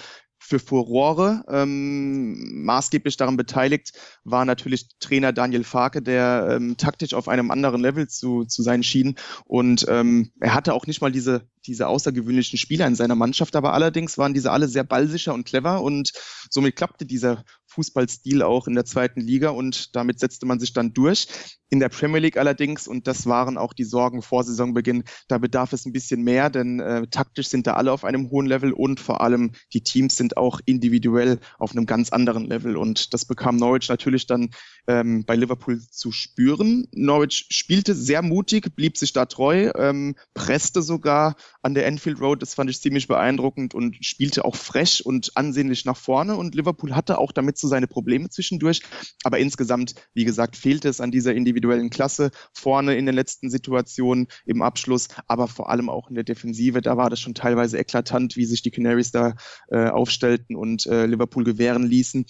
für 0.43 0.59
Furore. 0.59 1.45
Ähm, 1.49 2.65
maßgeblich 2.65 3.17
daran 3.17 3.37
beteiligt 3.37 3.93
war 4.25 4.45
natürlich 4.45 4.89
Trainer 4.99 5.33
Daniel 5.33 5.65
Farke, 5.65 6.01
der 6.01 6.49
ähm, 6.51 6.77
taktisch 6.77 7.13
auf 7.13 7.29
einem 7.29 7.51
anderen 7.51 7.83
Level 7.83 8.09
zu, 8.09 8.45
zu 8.45 8.63
sein 8.63 8.83
schien. 8.83 9.17
Und 9.45 9.85
ähm, 9.89 10.33
er 10.41 10.55
hatte 10.55 10.73
auch 10.73 10.87
nicht 10.87 11.03
mal 11.03 11.13
diese, 11.13 11.47
diese 11.67 11.89
außergewöhnlichen 11.89 12.59
Spieler 12.59 12.87
in 12.87 12.95
seiner 12.95 13.15
Mannschaft, 13.15 13.55
aber 13.55 13.75
allerdings 13.75 14.17
waren 14.17 14.35
diese 14.35 14.51
alle 14.51 14.67
sehr 14.67 14.85
ballsicher 14.85 15.35
und 15.35 15.45
clever 15.45 15.83
und 15.83 16.13
somit 16.49 16.75
klappte 16.75 17.05
dieser 17.05 17.45
Fußballstil 17.71 18.43
auch 18.43 18.67
in 18.67 18.75
der 18.75 18.85
zweiten 18.85 19.21
Liga 19.21 19.51
und 19.51 19.95
damit 19.97 20.19
setzte 20.21 20.47
man 20.47 20.61
sich 20.61 20.73
dann 20.73 20.93
durch. 20.93 21.29
In 21.73 21.79
der 21.79 21.89
Premier 21.89 22.19
League 22.19 22.37
allerdings, 22.37 22.89
und 22.89 23.07
das 23.07 23.27
waren 23.27 23.57
auch 23.57 23.73
die 23.73 23.85
Sorgen 23.85 24.23
vor 24.23 24.43
Saisonbeginn, 24.43 25.05
da 25.29 25.39
bedarf 25.39 25.73
es 25.73 25.87
ein 25.87 25.93
bisschen 25.93 26.23
mehr, 26.23 26.51
denn 26.51 26.81
äh, 26.81 27.07
taktisch 27.07 27.47
sind 27.47 27.69
da 27.69 27.75
alle 27.75 27.93
auf 27.93 28.05
einem 28.05 28.29
hohen 28.31 28.47
Level 28.47 28.73
und 28.73 28.99
vor 28.99 29.21
allem 29.21 29.53
die 29.73 29.83
Teams 29.83 30.17
sind 30.17 30.37
auch 30.37 30.61
individuell 30.65 31.39
auf 31.61 31.71
einem 31.71 31.87
ganz 31.87 32.11
anderen 32.11 32.47
Level. 32.47 32.77
Und 32.77 33.15
das 33.15 33.25
bekam 33.25 33.55
Norwich 33.55 33.89
natürlich 33.89 34.27
dann 34.27 34.51
ähm, 34.89 35.25
bei 35.25 35.37
Liverpool 35.37 35.81
zu 35.81 36.11
spüren. 36.11 36.89
Norwich 36.93 37.47
spielte 37.51 37.95
sehr 37.95 38.23
mutig, 38.23 38.75
blieb 38.75 38.99
sich 38.99 39.13
da 39.13 39.27
treu, 39.27 39.71
ähm, 39.77 40.17
presste 40.35 40.83
sogar 40.83 41.37
an 41.63 41.75
der 41.75 41.87
Enfield 41.87 42.21
Road, 42.21 42.43
das 42.43 42.55
fand 42.55 42.69
ich 42.71 42.81
ziemlich 42.81 43.07
beeindruckend 43.07 43.75
und 43.75 43.97
spielte 44.05 44.45
auch 44.45 44.57
frech 44.57 45.07
und 45.07 45.37
ansehnlich 45.37 45.85
nach 45.85 45.97
vorne. 45.97 46.35
Und 46.35 46.57
Liverpool 46.57 46.97
hatte 46.97 47.19
auch 47.19 47.31
damit 47.31 47.59
so 47.59 47.69
seine 47.71 47.87
Probleme 47.87 48.29
zwischendurch. 48.29 48.83
Aber 49.25 49.39
insgesamt, 49.39 49.95
wie 50.13 50.27
gesagt, 50.27 50.57
fehlte 50.57 50.89
es 50.91 51.01
an 51.01 51.11
dieser 51.11 51.35
individuellen 51.35 51.89
Klasse 51.89 52.31
vorne 52.53 52.97
in 52.97 53.07
den 53.07 53.15
letzten 53.15 53.49
Situationen 53.49 54.27
im 54.45 54.61
Abschluss, 54.61 55.09
aber 55.27 55.49
vor 55.49 55.71
allem 55.71 55.89
auch 55.89 56.11
in 56.11 56.15
der 56.15 56.25
Defensive. 56.25 56.83
Da 56.83 56.99
war 56.99 57.09
das 57.09 57.21
schon 57.21 57.35
teilweise 57.35 57.79
eklatant, 57.79 58.37
wie 58.37 58.45
sich 58.45 58.61
die 58.61 58.71
Canaries 58.71 59.13
da 59.13 59.35
äh, 59.71 59.89
aufstellten 59.89 60.57
und 60.57 60.87
äh, 60.87 61.07
Liverpool 61.07 61.45
gewähren 61.45 61.85
ließen. 61.85 62.27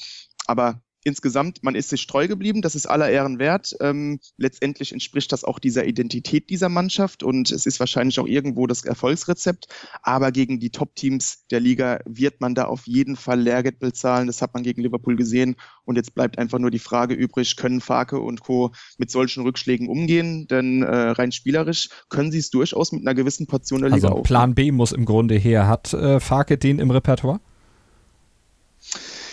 Aber 0.47 0.83
insgesamt, 1.05 1.63
man 1.63 1.75
ist 1.75 1.89
sich 1.89 2.07
treu 2.07 2.29
geblieben, 2.29 2.63
das 2.63 2.75
ist 2.75 2.87
aller 2.87 3.11
Ehren 3.11 3.39
wert. 3.39 3.75
Ähm, 3.81 4.21
letztendlich 4.37 4.93
entspricht 4.93 5.33
das 5.33 5.45
auch 5.45 5.59
dieser 5.59 5.87
Identität 5.87 6.51
dieser 6.51 6.69
Mannschaft 6.69 7.23
und 7.23 7.51
es 7.51 7.67
ist 7.67 7.81
wahrscheinlich 7.81 8.19
auch 8.21 8.27
irgendwo 8.27 8.67
das 8.67 8.85
Erfolgsrezept. 8.85 9.67
Aber 10.03 10.33
gegen 10.33 10.61
die 10.61 10.71
Top-Teams 10.71 11.47
der 11.51 11.61
Liga 11.61 12.01
wird 12.05 12.41
man 12.41 12.55
da 12.55 12.65
auf 12.65 12.87
jeden 12.87 13.17
Fall 13.17 13.41
Lehrgeld 13.41 13.79
bezahlen. 13.79 14.27
Das 14.27 14.43
hat 14.43 14.55
man 14.55 14.63
gegen 14.63 14.83
Liverpool 14.83 15.17
gesehen. 15.17 15.57
Und 15.85 15.97
jetzt 15.97 16.15
bleibt 16.15 16.39
einfach 16.39 16.59
nur 16.59 16.71
die 16.71 16.79
Frage 16.79 17.15
übrig, 17.15 17.57
können 17.57 17.81
Farke 17.81 18.21
und 18.21 18.43
Co. 18.43 18.73
mit 18.99 19.11
solchen 19.11 19.43
Rückschlägen 19.43 19.89
umgehen? 19.89 20.47
Denn 20.49 20.83
äh, 20.83 20.95
rein 21.11 21.33
spielerisch 21.33 21.89
können 22.09 22.31
sie 22.31 22.39
es 22.39 22.51
durchaus 22.51 22.93
mit 22.93 23.03
einer 23.03 23.15
gewissen 23.15 23.47
Portion 23.47 23.81
der 23.81 23.91
Liga 23.91 24.09
also 24.09 24.23
Plan 24.23 24.55
B 24.55 24.71
muss 24.71 24.93
im 24.93 25.05
Grunde 25.05 25.37
her. 25.37 25.67
Hat 25.67 25.93
äh, 25.93 26.21
Farke 26.21 26.59
den 26.59 26.79
im 26.79 26.91
Repertoire? 26.91 27.41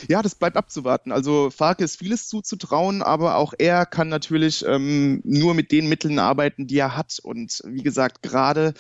Ja, 0.08 0.22
das 0.22 0.36
bleibt 0.36 0.58
abzuwarten. 0.58 1.12
Also 1.12 1.50
Farke 1.50 1.84
ist 1.84 1.98
vieles 1.98 2.28
zuzutrauen, 2.28 3.02
aber 3.02 3.36
auch 3.36 3.54
er 3.58 3.86
kann 3.86 4.10
natürlich 4.10 4.66
ähm, 4.68 5.22
nur 5.24 5.54
mit 5.54 5.72
den 5.72 5.90
Mitteln 5.90 6.20
arbeiten, 6.20 6.68
die 6.68 6.78
er 6.78 6.96
hat. 6.96 7.20
Und 7.22 7.62
wie 7.66 7.84
gesagt, 7.84 8.22
gerade 8.22 8.74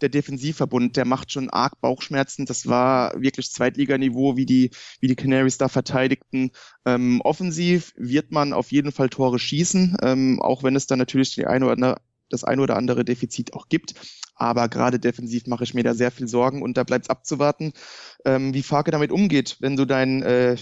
der 0.00 0.08
Defensivverbund, 0.08 0.96
der 0.96 1.04
macht 1.04 1.32
schon 1.32 1.50
arg 1.50 1.80
Bauchschmerzen. 1.80 2.46
Das 2.46 2.66
war 2.66 3.20
wirklich 3.20 3.50
Zweitliganiveau, 3.50 4.36
wie 4.36 4.46
die, 4.46 4.70
wie 5.00 5.08
die 5.08 5.16
Canaries 5.16 5.58
da 5.58 5.68
verteidigten. 5.68 6.50
Ähm, 6.86 7.20
offensiv 7.22 7.92
wird 7.96 8.30
man 8.32 8.52
auf 8.52 8.72
jeden 8.72 8.92
Fall 8.92 9.08
Tore 9.10 9.38
schießen, 9.38 9.98
ähm, 10.02 10.40
auch 10.40 10.62
wenn 10.62 10.76
es 10.76 10.86
dann 10.86 10.98
natürlich 10.98 11.34
die 11.34 11.46
eine 11.46 11.66
oder 11.66 12.00
das 12.30 12.44
eine 12.44 12.62
oder 12.62 12.76
andere 12.76 13.04
Defizit 13.04 13.54
auch 13.54 13.68
gibt. 13.68 13.94
Aber 14.34 14.68
gerade 14.68 14.98
defensiv 14.98 15.46
mache 15.46 15.64
ich 15.64 15.74
mir 15.74 15.84
da 15.84 15.94
sehr 15.94 16.10
viel 16.10 16.26
Sorgen 16.26 16.62
und 16.62 16.76
da 16.76 16.84
bleibt 16.84 17.04
es 17.04 17.10
abzuwarten, 17.10 17.72
ähm, 18.24 18.54
wie 18.54 18.62
Farke 18.62 18.90
damit 18.90 19.12
umgeht, 19.12 19.58
wenn 19.60 19.76
du 19.76 19.84
dein 19.84 20.22
äh, 20.22 20.56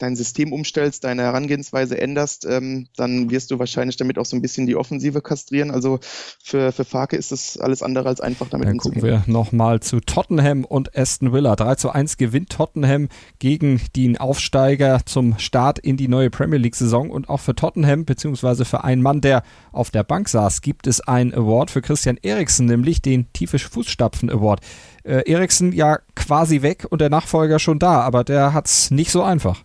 dein 0.00 0.16
System 0.16 0.52
umstellst, 0.52 1.04
deine 1.04 1.22
Herangehensweise 1.22 2.00
änderst, 2.00 2.46
ähm, 2.46 2.88
dann 2.96 3.30
wirst 3.30 3.50
du 3.50 3.58
wahrscheinlich 3.58 3.96
damit 3.96 4.18
auch 4.18 4.24
so 4.24 4.36
ein 4.36 4.42
bisschen 4.42 4.66
die 4.66 4.76
Offensive 4.76 5.20
kastrieren. 5.20 5.70
Also 5.70 6.00
für, 6.42 6.72
für 6.72 6.84
Farke 6.84 7.16
ist 7.16 7.32
das 7.32 7.56
alles 7.58 7.82
andere 7.82 8.08
als 8.08 8.20
einfach 8.20 8.48
damit 8.48 8.66
dann 8.66 8.74
umzugehen. 8.74 9.02
Gucken 9.02 9.24
wir 9.26 9.32
nochmal 9.32 9.80
zu 9.80 10.00
Tottenham 10.00 10.64
und 10.64 10.96
Aston 10.96 11.32
Villa. 11.32 11.54
3 11.56 11.74
zu 11.76 11.90
1 11.90 12.16
gewinnt 12.16 12.50
Tottenham 12.50 13.08
gegen 13.38 13.80
den 13.94 14.16
Aufsteiger 14.16 15.00
zum 15.04 15.38
Start 15.38 15.78
in 15.78 15.96
die 15.96 16.08
neue 16.08 16.30
Premier 16.30 16.58
League 16.58 16.76
Saison 16.76 17.10
und 17.10 17.28
auch 17.28 17.40
für 17.40 17.54
Tottenham 17.54 18.04
beziehungsweise 18.04 18.64
für 18.64 18.84
einen 18.84 19.02
Mann, 19.02 19.20
der 19.20 19.42
auf 19.72 19.90
der 19.90 20.02
Bank 20.02 20.28
saß, 20.28 20.62
gibt 20.62 20.86
es 20.86 21.00
ein 21.00 21.34
Award 21.34 21.70
für 21.70 21.82
Christian 21.82 22.18
Eriksen, 22.22 22.66
nämlich 22.66 23.02
den 23.02 23.32
Tiefe 23.32 23.58
Fußstapfen 23.58 24.30
Award. 24.30 24.60
Äh, 25.02 25.30
Eriksen 25.30 25.72
ja 25.72 25.98
quasi 26.14 26.62
weg 26.62 26.86
und 26.90 27.00
der 27.00 27.10
Nachfolger 27.10 27.58
schon 27.58 27.78
da, 27.78 28.00
aber 28.00 28.24
der 28.24 28.52
hat 28.52 28.66
es 28.66 28.90
nicht 28.90 29.10
so 29.10 29.22
einfach. 29.22 29.64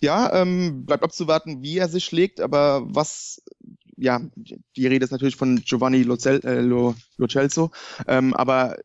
Ja, 0.00 0.32
ähm, 0.34 0.86
bleibt 0.86 1.04
abzuwarten, 1.04 1.62
wie 1.62 1.78
er 1.78 1.88
sich 1.88 2.04
schlägt, 2.04 2.40
aber 2.40 2.82
was, 2.86 3.42
ja, 3.96 4.20
die 4.76 4.86
Rede 4.86 5.04
ist 5.04 5.10
natürlich 5.10 5.36
von 5.36 5.56
Giovanni 5.56 6.02
Lo, 6.02 6.16
äh, 6.24 6.60
Lo, 6.60 6.94
Lo 7.16 7.26
Celso, 7.28 7.70
ähm, 8.06 8.34
aber 8.34 8.76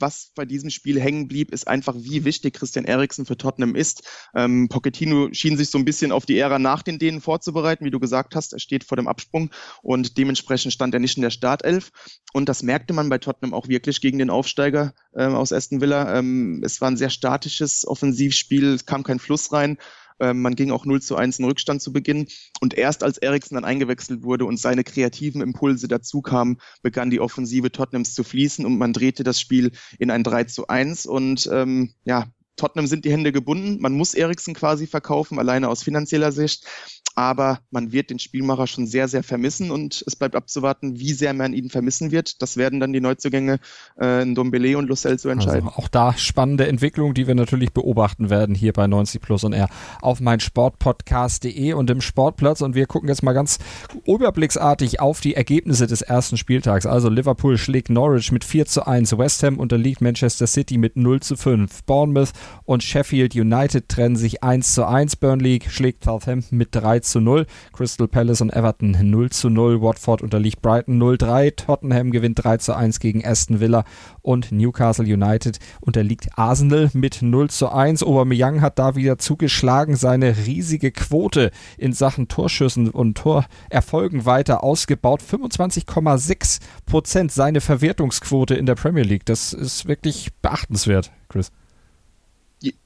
was 0.00 0.32
bei 0.34 0.44
diesem 0.44 0.70
Spiel 0.70 1.00
hängen 1.00 1.28
blieb, 1.28 1.52
ist 1.52 1.68
einfach, 1.68 1.94
wie 1.96 2.24
wichtig 2.24 2.54
Christian 2.54 2.84
Eriksen 2.84 3.26
für 3.26 3.36
Tottenham 3.36 3.74
ist. 3.74 4.02
Ähm, 4.34 4.68
Pochettino 4.68 5.28
schien 5.32 5.56
sich 5.56 5.70
so 5.70 5.78
ein 5.78 5.84
bisschen 5.84 6.12
auf 6.12 6.26
die 6.26 6.38
Ära 6.38 6.58
nach 6.58 6.82
den 6.82 6.98
Dänen 6.98 7.20
vorzubereiten, 7.20 7.84
wie 7.84 7.90
du 7.90 8.00
gesagt 8.00 8.34
hast. 8.34 8.52
Er 8.52 8.58
steht 8.58 8.84
vor 8.84 8.96
dem 8.96 9.08
Absprung 9.08 9.50
und 9.82 10.18
dementsprechend 10.18 10.72
stand 10.72 10.94
er 10.94 11.00
nicht 11.00 11.16
in 11.16 11.22
der 11.22 11.30
Startelf. 11.30 11.90
Und 12.32 12.48
das 12.48 12.62
merkte 12.62 12.94
man 12.94 13.08
bei 13.08 13.18
Tottenham 13.18 13.54
auch 13.54 13.68
wirklich 13.68 14.00
gegen 14.00 14.18
den 14.18 14.30
Aufsteiger 14.30 14.94
ähm, 15.14 15.34
aus 15.34 15.52
Aston 15.52 15.80
Villa. 15.80 16.18
Ähm, 16.18 16.62
es 16.64 16.80
war 16.80 16.90
ein 16.90 16.96
sehr 16.96 17.10
statisches 17.10 17.86
Offensivspiel, 17.86 18.74
es 18.74 18.86
kam 18.86 19.02
kein 19.02 19.18
Fluss 19.18 19.52
rein. 19.52 19.78
Ähm, 20.20 20.42
man 20.42 20.54
ging 20.54 20.70
auch 20.70 20.84
0 20.84 21.02
zu 21.02 21.16
1 21.16 21.38
in 21.38 21.44
Rückstand 21.44 21.82
zu 21.82 21.92
Beginn. 21.92 22.28
Und 22.60 22.74
erst 22.74 23.02
als 23.02 23.18
Eriksen 23.18 23.54
dann 23.54 23.64
eingewechselt 23.64 24.22
wurde 24.22 24.44
und 24.44 24.58
seine 24.58 24.84
kreativen 24.84 25.40
Impulse 25.40 25.88
dazu 25.88 26.22
kamen, 26.22 26.58
begann 26.82 27.10
die 27.10 27.20
Offensive 27.20 27.72
Tottenhams 27.72 28.14
zu 28.14 28.24
fließen 28.24 28.64
und 28.64 28.78
man 28.78 28.92
drehte 28.92 29.24
das 29.24 29.40
Spiel 29.40 29.72
in 29.98 30.10
ein 30.10 30.22
3 30.22 30.44
zu 30.44 30.68
1. 30.68 31.06
Und 31.06 31.48
ähm, 31.52 31.92
ja, 32.04 32.28
Tottenham 32.60 32.86
sind 32.86 33.06
die 33.06 33.12
Hände 33.12 33.32
gebunden. 33.32 33.80
Man 33.80 33.94
muss 33.94 34.12
Eriksen 34.12 34.54
quasi 34.54 34.86
verkaufen, 34.86 35.38
alleine 35.38 35.68
aus 35.68 35.82
finanzieller 35.82 36.30
Sicht 36.30 36.66
aber 37.14 37.58
man 37.70 37.92
wird 37.92 38.10
den 38.10 38.18
Spielmacher 38.18 38.66
schon 38.66 38.86
sehr, 38.86 39.08
sehr 39.08 39.22
vermissen 39.22 39.70
und 39.70 40.02
es 40.06 40.16
bleibt 40.16 40.36
abzuwarten, 40.36 40.98
wie 41.00 41.12
sehr 41.12 41.34
man 41.34 41.52
ihn 41.52 41.68
vermissen 41.68 42.12
wird. 42.12 42.40
Das 42.40 42.56
werden 42.56 42.80
dann 42.80 42.92
die 42.92 43.00
Neuzugänge 43.00 43.58
äh, 44.00 44.22
in 44.22 44.34
Dombele 44.34 44.78
und 44.78 44.88
Lucel 44.88 45.18
zu 45.18 45.28
entscheiden. 45.28 45.68
Also 45.68 45.78
auch 45.78 45.88
da 45.88 46.16
spannende 46.16 46.68
Entwicklung, 46.68 47.14
die 47.14 47.26
wir 47.26 47.34
natürlich 47.34 47.72
beobachten 47.72 48.30
werden 48.30 48.54
hier 48.54 48.72
bei 48.72 48.86
90 48.86 49.20
Plus 49.20 49.44
und 49.44 49.52
R 49.52 49.68
auf 50.00 50.20
mein 50.20 50.40
Sportpodcast.de 50.40 51.72
und 51.72 51.90
im 51.90 52.00
Sportplatz 52.00 52.60
und 52.60 52.74
wir 52.74 52.86
gucken 52.86 53.08
jetzt 53.08 53.22
mal 53.22 53.32
ganz 53.32 53.58
überblicksartig 54.06 55.00
auf 55.00 55.20
die 55.20 55.34
Ergebnisse 55.34 55.86
des 55.86 56.02
ersten 56.02 56.36
Spieltags. 56.36 56.86
Also 56.86 57.08
Liverpool 57.08 57.58
schlägt 57.58 57.90
Norwich 57.90 58.30
mit 58.32 58.44
4 58.44 58.66
zu 58.66 58.86
1, 58.86 59.18
West 59.18 59.42
Ham 59.42 59.58
unterliegt 59.58 60.00
Manchester 60.00 60.46
City 60.46 60.78
mit 60.78 60.96
0 60.96 61.20
zu 61.20 61.36
5, 61.36 61.82
Bournemouth 61.84 62.32
und 62.64 62.82
Sheffield 62.82 63.34
United 63.34 63.88
trennen 63.88 64.16
sich 64.16 64.42
1 64.42 64.74
zu 64.74 64.86
1, 64.86 65.16
Burnley 65.16 65.60
schlägt 65.68 66.04
Southampton 66.04 66.58
mit 66.58 66.68
3 66.72 67.00
zu 67.00 67.20
0. 67.20 67.46
Crystal 67.72 68.08
Palace 68.08 68.40
und 68.40 68.52
Everton 68.52 68.96
0 69.00 69.30
zu 69.30 69.50
0. 69.50 69.80
Watford 69.82 70.22
unterliegt 70.22 70.62
Brighton 70.62 71.02
0-3. 71.02 71.56
Tottenham 71.56 72.10
gewinnt 72.10 72.42
3 72.42 72.58
zu 72.58 72.76
1 72.76 73.00
gegen 73.00 73.24
Aston 73.24 73.60
Villa 73.60 73.84
und 74.22 74.52
Newcastle 74.52 75.04
United 75.04 75.58
unterliegt 75.80 76.28
Arsenal 76.36 76.90
mit 76.92 77.22
0 77.22 77.50
zu 77.50 77.70
1. 77.70 78.02
Aubameyang 78.02 78.60
hat 78.60 78.78
da 78.78 78.96
wieder 78.96 79.18
zugeschlagen, 79.18 79.96
seine 79.96 80.36
riesige 80.46 80.92
Quote 80.92 81.50
in 81.78 81.92
Sachen 81.92 82.28
Torschüssen 82.28 82.90
und 82.90 83.16
Torerfolgen 83.18 84.24
weiter 84.24 84.62
ausgebaut. 84.62 85.22
25,6 85.22 86.60
Prozent 86.86 87.32
seine 87.32 87.60
Verwertungsquote 87.60 88.54
in 88.54 88.66
der 88.66 88.74
Premier 88.74 89.04
League. 89.04 89.26
Das 89.26 89.52
ist 89.52 89.86
wirklich 89.86 90.30
beachtenswert, 90.42 91.10
Chris. 91.28 91.50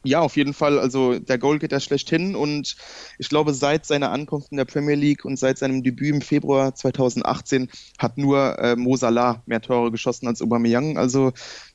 Ja, 0.05 0.21
auf 0.21 0.37
jeden 0.37 0.55
Fall. 0.55 0.79
Also 0.79 1.19
der 1.19 1.39
Goalgetter 1.39 1.81
schlechthin 1.81 2.37
und 2.37 2.77
ich 3.19 3.29
glaube, 3.29 3.53
seit 3.53 3.85
seiner 3.87 4.13
Ankunft 4.13 4.53
in 4.53 4.57
der 4.57 4.67
Premier 4.67 4.95
League 4.95 5.25
und 5.25 5.37
seit 5.37 5.59
seinem 5.59 5.83
Debüt 5.83 6.15
im 6.15 6.21
Februar 6.21 6.75
2018 6.77 7.69
hat 7.99 8.17
nur 8.17 8.57
äh, 8.61 8.77
Mo 8.77 8.97
Salah 8.97 9.43
mehr 9.47 9.61
Tore 9.61 9.91
geschossen 9.91 10.29
als 10.29 10.41
Aubameyang. 10.43 10.97
Also 10.97 11.33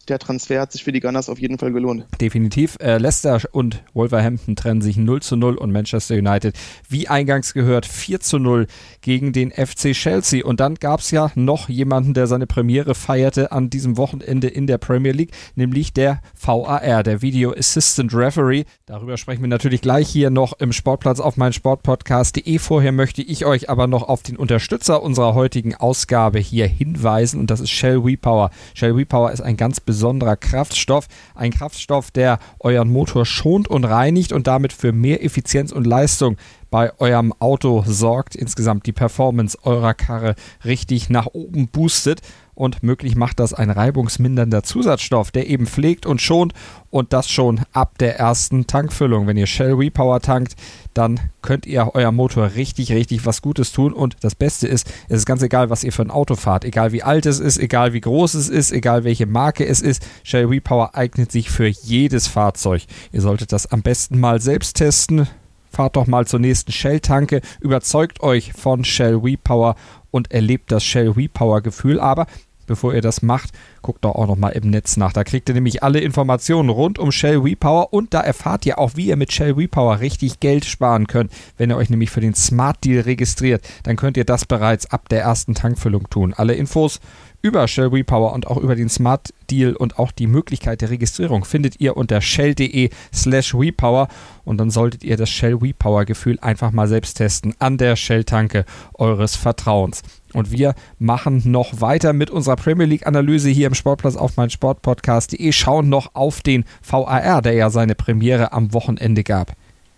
der 0.10 0.20
Transfer 0.20 0.62
hat 0.62 0.72
sich 0.72 0.84
für 0.84 0.92
die 0.92 1.00
Gunners 1.00 1.30
auf 1.30 1.40
jeden 1.40 1.58
Fall 1.58 1.72
gelohnt. 1.72 2.06
Definitiv. 2.20 2.78
Äh, 2.80 2.98
Leicester 2.98 3.42
und 3.52 3.84
Wolverhampton 3.94 4.56
trennen 4.56 4.82
sich 4.82 4.98
0 4.98 5.22
zu 5.22 5.36
0 5.36 5.56
und 5.56 5.72
Manchester 5.72 6.16
United, 6.16 6.56
wie 6.88 7.08
eingangs 7.08 7.54
gehört, 7.54 7.86
4 7.86 8.20
zu 8.20 8.40
0 8.40 8.68
gegen 9.02 9.34
den 9.34 9.52
FC 9.52 9.92
Chelsea. 9.94 10.44
Und 10.44 10.60
dann 10.60 10.76
gab 10.76 11.02
es 11.02 11.12
ja 11.12 11.32
noch 11.36 11.70
jemanden, 11.70 12.14
der 12.14 12.28
seine 12.28 12.48
Premiere 12.48 12.96
feierte 12.96 13.52
an 13.52 13.70
diesem 13.70 13.98
Wochenende 13.98 14.48
in 14.48 14.68
der 14.68 14.78
Premier 14.78 15.12
League, 15.12 15.32
nämlich 15.56 15.94
der 15.94 16.22
VAR, 16.40 17.04
der 17.04 17.22
Video 17.22 17.54
Assistant 17.54 18.14
Referee. 18.14 18.66
Darüber 18.86 19.18
sprechen 19.18 19.42
wir 19.42 19.48
natürlich 19.48 19.82
gleich 19.82 20.10
hier 20.10 20.30
noch 20.30 20.54
im 20.60 20.74
Sportplatz 20.74 21.20
auf 21.20 21.38
meinen 21.38 21.54
Sportpodcast.de. 21.54 22.60
Vorher 22.60 22.92
möchte 22.92 23.22
ich 23.22 23.46
euch 23.46 23.70
aber 23.70 23.88
noch 23.88 24.04
auf 24.04 24.24
den 24.24 24.38
Unterstützer 24.38 25.04
unserer 25.04 25.36
heutigen 25.36 25.76
Ausgabe 25.76 26.40
hier 26.40 26.68
hinweisen 26.68 27.40
und 27.40 27.52
das 27.52 27.60
ist 27.60 27.70
Shell 27.70 28.04
WePower. 28.04 28.50
Shell 28.74 28.96
WePower 28.96 29.32
ist 29.32 29.42
ein 29.42 29.58
ganz 29.58 29.80
besonderes 29.80 29.99
besonderer 30.00 30.38
Kraftstoff. 30.38 31.08
Ein 31.36 31.52
Kraftstoff, 31.52 32.10
der 32.10 32.40
euren 32.62 32.90
Motor 32.90 33.26
schont 33.26 33.68
und 33.68 33.84
reinigt 33.84 34.32
und 34.32 34.48
damit 34.48 34.72
für 34.72 34.94
mehr 34.94 35.26
Effizienz 35.26 35.74
und 35.74 35.86
Leistung 35.86 36.38
bei 36.72 36.98
eurem 37.00 37.34
Auto 37.40 37.84
sorgt, 37.86 38.36
insgesamt 38.36 38.86
die 38.86 38.94
Performance 38.94 39.58
eurer 39.64 39.94
Karre 39.94 40.36
richtig 40.64 41.10
nach 41.10 41.26
oben 41.26 41.68
boostet 41.68 42.22
und 42.60 42.84
möglich 42.84 43.16
macht 43.16 43.40
das 43.40 43.54
ein 43.54 43.70
reibungsmindernder 43.70 44.64
Zusatzstoff, 44.64 45.32
der 45.32 45.48
eben 45.50 45.66
pflegt 45.66 46.06
und 46.06 46.22
schont 46.22 46.54
und 46.90 47.14
das 47.14 47.30
schon 47.30 47.62
ab 47.72 47.98
der 48.00 48.20
ersten 48.20 48.68
Tankfüllung. 48.68 49.28
Wenn 49.28 49.38
ihr 49.38 49.48
Shell 49.48 49.76
Repower 49.76 50.20
tankt, 50.20 50.56
dann 50.94 51.22
könnt 51.42 51.66
ihr 51.66 51.96
eurem 51.96 52.16
Motor 52.16 52.56
richtig, 52.56 52.92
richtig 52.92 53.26
was 53.26 53.42
Gutes 53.42 53.72
tun 53.72 53.94
und 53.94 54.18
das 54.20 54.36
Beste 54.36 54.68
ist, 54.68 54.92
es 55.08 55.20
ist 55.20 55.26
ganz 55.26 55.42
egal, 55.42 55.70
was 55.70 55.86
ihr 55.86 55.94
für 55.94 56.02
ein 56.02 56.12
Auto 56.12 56.36
fahrt, 56.36 56.66
egal 56.66 56.92
wie 56.92 57.02
alt 57.02 57.26
es 57.26 57.40
ist, 57.40 57.58
egal 57.58 57.94
wie 57.94 58.02
groß 58.02 58.34
es 58.34 58.50
ist, 58.50 58.74
egal 58.74 59.06
welche 59.06 59.26
Marke 59.26 59.66
es 59.66 59.80
ist, 59.80 60.06
Shell 60.24 60.48
Repower 60.48 60.96
eignet 60.96 61.32
sich 61.32 61.50
für 61.50 61.68
jedes 61.68 62.28
Fahrzeug. 62.28 62.84
Ihr 63.14 63.22
solltet 63.22 63.54
das 63.54 63.68
am 63.68 63.84
besten 63.84 64.20
mal 64.20 64.42
selbst 64.42 64.76
testen. 64.76 65.30
Fahrt 65.72 65.96
doch 65.96 66.08
mal 66.08 66.26
zur 66.26 66.40
nächsten 66.40 66.72
Shell-Tanke, 66.72 67.42
überzeugt 67.62 68.22
euch 68.22 68.54
von 68.54 68.84
Shell 68.84 69.16
Repower 69.16 69.76
und 70.12 70.32
erlebt 70.32 70.72
das 70.72 70.84
Shell 70.84 71.10
Repower 71.10 71.62
Gefühl. 71.62 72.00
Aber 72.00 72.26
bevor 72.70 72.94
ihr 72.94 73.02
das 73.02 73.22
macht, 73.22 73.52
guckt 73.82 74.06
doch 74.06 74.16
auch 74.16 74.28
noch 74.28 74.38
mal 74.38 74.52
im 74.52 74.70
Netz 74.70 74.96
nach. 74.96 75.12
Da 75.12 75.26
kriegt 75.26 75.50
ihr 75.50 75.56
nämlich 75.56 75.84
alle 75.84 76.00
Informationen 76.00 76.70
rund 76.70 76.98
um 76.98 77.12
Shell 77.12 77.40
Repower 77.40 77.92
und 77.92 78.14
da 78.14 78.22
erfahrt 78.22 78.66
ihr 78.66 78.80
auch, 78.80 78.92
wie 78.96 79.08
ihr 79.08 79.18
mit 79.18 79.34
Shell 79.34 79.52
Repower 79.52 80.00
richtig 80.00 80.40
Geld 80.40 80.64
sparen 80.64 81.08
könnt. 81.08 81.32
Wenn 81.58 81.70
ihr 81.72 81.78
euch 81.78 81.90
nämlich 81.90 82.12
für 82.12 82.22
den 82.22 82.36
Smart 82.36 82.84
Deal 82.86 83.02
registriert, 83.02 83.68
dann 83.84 83.98
könnt 83.98 84.16
ihr 84.16 84.26
das 84.26 84.46
bereits 84.46 84.90
ab 84.92 85.10
der 85.10 85.22
ersten 85.22 85.56
Tankfüllung 85.56 86.10
tun. 86.10 86.34
Alle 86.34 86.54
Infos 86.54 87.02
über 87.42 87.68
Shell 87.68 87.88
Repower 87.88 88.34
und 88.34 88.48
auch 88.48 88.58
über 88.58 88.76
den 88.76 88.90
Smart 88.90 89.34
Deal 89.50 89.76
und 89.76 89.98
auch 89.98 90.12
die 90.12 90.28
Möglichkeit 90.28 90.82
der 90.82 90.90
Registrierung 90.90 91.46
findet 91.46 91.80
ihr 91.80 91.96
unter 91.96 92.22
shell.de 92.22 92.90
slash 93.14 93.56
repower 93.56 94.08
und 94.44 94.58
dann 94.58 94.70
solltet 94.70 95.04
ihr 95.04 95.18
das 95.18 95.30
Shell 95.30 95.56
Repower 95.56 96.06
Gefühl 96.06 96.38
einfach 96.42 96.72
mal 96.72 96.88
selbst 96.88 97.16
testen 97.16 97.56
an 97.60 97.78
der 97.78 97.96
Shell-Tanke 97.96 98.66
eures 98.94 99.36
Vertrauens. 99.36 100.02
Und 100.34 100.52
wir 100.52 100.76
machen 100.98 101.42
noch 101.46 101.82
weiter 101.82 102.14
mit 102.14 102.30
unserer 102.30 102.56
Premier 102.56 102.86
League 102.86 103.08
Analyse 103.08 103.50
hier 103.50 103.68
im 103.68 103.74
Sportplatz 103.74 104.16
auf 104.16 104.38
mein 104.38 104.50
Sportpodcast.de, 104.50 105.52
schauen 105.52 105.90
noch 105.90 106.16
auf 106.16 106.42
den 106.42 106.66
VAR, 106.82 107.42
der 107.42 107.54
ja 107.54 107.70
seine 107.70 107.96
Premiere 107.96 108.54
am 108.54 108.74
Wochenende 108.74 109.24
gab. 109.24 109.54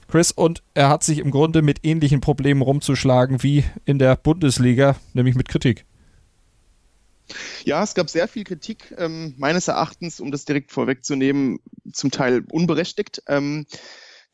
Chris, 0.07 0.31
und 0.31 0.61
er 0.73 0.89
hat 0.89 1.03
sich 1.03 1.19
im 1.19 1.31
Grunde 1.31 1.61
mit 1.61 1.79
ähnlichen 1.83 2.19
Problemen 2.19 2.61
rumzuschlagen 2.61 3.43
wie 3.43 3.63
in 3.85 3.97
der 3.97 4.17
Bundesliga, 4.17 4.95
nämlich 5.13 5.35
mit 5.35 5.47
Kritik. 5.47 5.85
Ja, 7.63 7.81
es 7.81 7.93
gab 7.93 8.09
sehr 8.09 8.27
viel 8.27 8.43
Kritik, 8.43 8.93
ähm, 8.97 9.35
meines 9.37 9.69
Erachtens, 9.69 10.19
um 10.19 10.31
das 10.31 10.43
direkt 10.43 10.71
vorwegzunehmen, 10.71 11.59
zum 11.93 12.11
Teil 12.11 12.43
unberechtigt. 12.51 13.23
Ähm, 13.27 13.65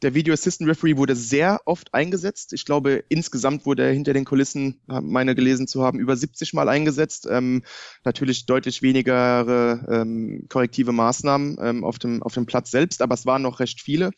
der 0.01 0.13
Video 0.13 0.33
Assistant 0.33 0.69
Referee 0.69 0.97
wurde 0.97 1.15
sehr 1.15 1.61
oft 1.65 1.93
eingesetzt. 1.93 2.53
Ich 2.53 2.65
glaube, 2.65 3.03
insgesamt 3.09 3.65
wurde 3.65 3.83
er 3.83 3.93
hinter 3.93 4.13
den 4.13 4.25
Kulissen, 4.25 4.81
meine 4.87 5.33
gelesen 5.33 5.67
zu 5.67 5.83
haben, 5.83 5.99
über 5.99 6.15
70 6.15 6.53
Mal 6.53 6.69
eingesetzt. 6.69 7.27
Ähm, 7.29 7.63
natürlich 8.03 8.45
deutlich 8.45 8.81
weniger 8.81 9.79
ähm, 9.89 10.45
korrektive 10.49 10.91
Maßnahmen 10.91 11.57
ähm, 11.61 11.83
auf, 11.83 11.97
dem, 11.97 12.21
auf 12.21 12.33
dem 12.33 12.45
Platz 12.45 12.71
selbst, 12.71 13.01
aber 13.01 13.15
es 13.15 13.25
waren 13.25 13.41
noch 13.41 13.59
recht 13.59 13.81
viele. 13.81 14.11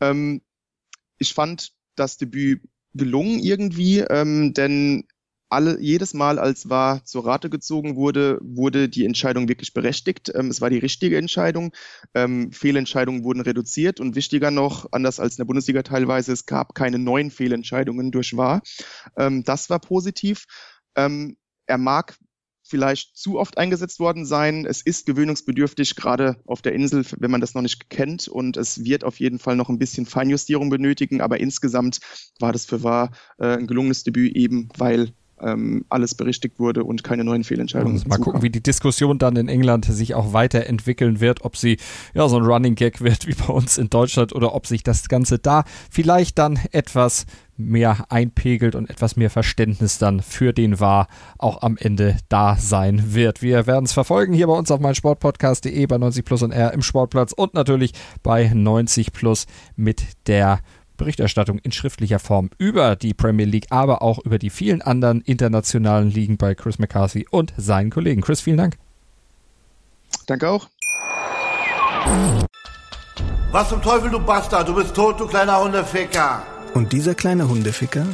Ähm, 0.00 0.42
ich 1.18 1.34
fand 1.34 1.72
das 1.94 2.16
Debüt 2.16 2.62
gelungen 2.94 3.38
irgendwie, 3.38 4.00
ähm, 4.00 4.52
denn 4.54 5.06
alle, 5.50 5.80
jedes 5.80 6.14
Mal, 6.14 6.38
als 6.38 6.68
war 6.68 7.04
zur 7.04 7.26
Rate 7.26 7.50
gezogen 7.50 7.96
wurde, 7.96 8.38
wurde 8.42 8.88
die 8.88 9.04
Entscheidung 9.04 9.48
wirklich 9.48 9.74
berechtigt. 9.74 10.32
Ähm, 10.34 10.48
es 10.48 10.60
war 10.60 10.70
die 10.70 10.78
richtige 10.78 11.18
Entscheidung. 11.18 11.72
Ähm, 12.14 12.52
Fehlentscheidungen 12.52 13.24
wurden 13.24 13.40
reduziert 13.40 14.00
und 14.00 14.14
wichtiger 14.14 14.50
noch, 14.50 14.86
anders 14.92 15.20
als 15.20 15.34
in 15.34 15.42
der 15.42 15.46
Bundesliga 15.46 15.82
teilweise, 15.82 16.32
es 16.32 16.46
gab 16.46 16.74
keine 16.74 16.98
neuen 16.98 17.30
Fehlentscheidungen 17.30 18.12
durch 18.12 18.36
Wahr. 18.36 18.62
Ähm, 19.16 19.44
das 19.44 19.70
war 19.70 19.80
positiv. 19.80 20.46
Ähm, 20.96 21.36
er 21.66 21.78
mag 21.78 22.16
vielleicht 22.62 23.16
zu 23.16 23.38
oft 23.38 23.58
eingesetzt 23.58 23.98
worden 23.98 24.24
sein. 24.24 24.64
Es 24.64 24.80
ist 24.80 25.04
gewöhnungsbedürftig, 25.06 25.96
gerade 25.96 26.40
auf 26.46 26.62
der 26.62 26.72
Insel, 26.72 27.04
wenn 27.18 27.30
man 27.30 27.40
das 27.40 27.54
noch 27.54 27.62
nicht 27.62 27.90
kennt. 27.90 28.28
Und 28.28 28.56
es 28.56 28.84
wird 28.84 29.02
auf 29.02 29.18
jeden 29.18 29.40
Fall 29.40 29.56
noch 29.56 29.68
ein 29.68 29.78
bisschen 29.78 30.06
Feinjustierung 30.06 30.70
benötigen. 30.70 31.20
Aber 31.20 31.40
insgesamt 31.40 31.98
war 32.38 32.52
das 32.52 32.64
für 32.64 32.82
Wahr 32.82 33.10
äh, 33.38 33.56
ein 33.58 33.66
gelungenes 33.66 34.04
Debüt 34.04 34.36
eben, 34.36 34.68
weil 34.76 35.12
ähm, 35.42 35.84
alles 35.88 36.14
berichtigt 36.14 36.58
wurde 36.58 36.84
und 36.84 37.04
keine 37.04 37.24
neuen 37.24 37.44
Fehlentscheidungen. 37.44 37.96
Also 37.96 38.08
mal 38.08 38.18
gucken, 38.18 38.42
wie 38.42 38.50
die 38.50 38.62
Diskussion 38.62 39.18
dann 39.18 39.36
in 39.36 39.48
England 39.48 39.84
sich 39.86 40.14
auch 40.14 40.32
weiterentwickeln 40.32 41.20
wird, 41.20 41.44
ob 41.44 41.56
sie 41.56 41.78
ja 42.14 42.28
so 42.28 42.36
ein 42.36 42.44
Running 42.44 42.74
Gag 42.74 43.00
wird 43.00 43.26
wie 43.26 43.34
bei 43.34 43.52
uns 43.52 43.78
in 43.78 43.90
Deutschland 43.90 44.34
oder 44.34 44.54
ob 44.54 44.66
sich 44.66 44.82
das 44.82 45.08
Ganze 45.08 45.38
da 45.38 45.64
vielleicht 45.90 46.38
dann 46.38 46.58
etwas 46.72 47.26
mehr 47.60 48.06
einpegelt 48.08 48.74
und 48.74 48.88
etwas 48.88 49.16
mehr 49.16 49.30
Verständnis 49.30 49.98
dann 49.98 50.20
für 50.20 50.52
den 50.52 50.80
war 50.80 51.08
auch 51.38 51.62
am 51.62 51.76
Ende 51.76 52.16
da 52.28 52.56
sein 52.56 53.14
wird. 53.14 53.42
Wir 53.42 53.66
werden 53.66 53.84
es 53.84 53.92
verfolgen 53.92 54.32
hier 54.32 54.46
bei 54.46 54.54
uns 54.54 54.70
auf 54.70 54.80
meinsportpodcast.de 54.80 55.86
bei 55.86 55.98
90 55.98 56.24
Plus 56.24 56.42
und 56.42 56.52
R 56.52 56.72
im 56.72 56.82
Sportplatz 56.82 57.32
und 57.32 57.54
natürlich 57.54 57.92
bei 58.22 58.50
90 58.52 59.12
Plus 59.12 59.46
mit 59.76 60.02
der 60.26 60.60
Berichterstattung 61.00 61.58
in 61.60 61.72
schriftlicher 61.72 62.18
Form 62.18 62.50
über 62.58 62.94
die 62.94 63.14
Premier 63.14 63.46
League, 63.46 63.68
aber 63.70 64.02
auch 64.02 64.18
über 64.18 64.38
die 64.38 64.50
vielen 64.50 64.82
anderen 64.82 65.22
internationalen 65.22 66.10
Ligen 66.10 66.36
bei 66.36 66.54
Chris 66.54 66.78
McCarthy 66.78 67.26
und 67.30 67.54
seinen 67.56 67.90
Kollegen. 67.90 68.20
Chris, 68.20 68.42
vielen 68.42 68.58
Dank. 68.58 68.76
Danke 70.26 70.48
auch. 70.48 70.68
Was 73.50 73.70
zum 73.70 73.80
Teufel, 73.80 74.10
du 74.10 74.20
Bastard? 74.20 74.68
Du 74.68 74.74
bist 74.74 74.94
tot, 74.94 75.18
du 75.18 75.26
kleiner 75.26 75.58
Hundeficker. 75.62 76.42
Und 76.74 76.92
dieser 76.92 77.14
kleine 77.14 77.48
Hundeficker, 77.48 78.06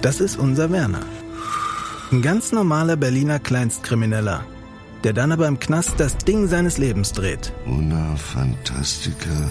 das 0.00 0.20
ist 0.20 0.36
unser 0.36 0.70
Werner. 0.70 1.02
Ein 2.12 2.22
ganz 2.22 2.52
normaler 2.52 2.96
Berliner 2.96 3.40
Kleinstkrimineller, 3.40 4.44
der 5.02 5.12
dann 5.12 5.32
aber 5.32 5.48
im 5.48 5.58
Knast 5.58 5.98
das 5.98 6.16
Ding 6.18 6.46
seines 6.46 6.78
Lebens 6.78 7.12
dreht. 7.12 7.52
Una 7.66 8.14
Fantastica 8.14 9.50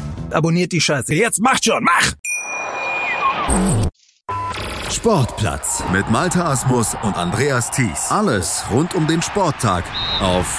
Abonniert 0.33 0.71
die 0.71 0.81
Scheiße. 0.81 1.13
Jetzt 1.13 1.41
macht 1.41 1.65
schon, 1.65 1.83
mach! 1.83 2.13
Sportplatz 4.91 5.83
mit 5.91 6.09
Malta 6.11 6.51
Asmus 6.51 6.95
und 7.01 7.17
Andreas 7.17 7.71
Thies. 7.71 8.07
Alles 8.09 8.63
rund 8.71 8.93
um 8.93 9.07
den 9.07 9.21
Sporttag 9.21 9.83
auf 10.21 10.57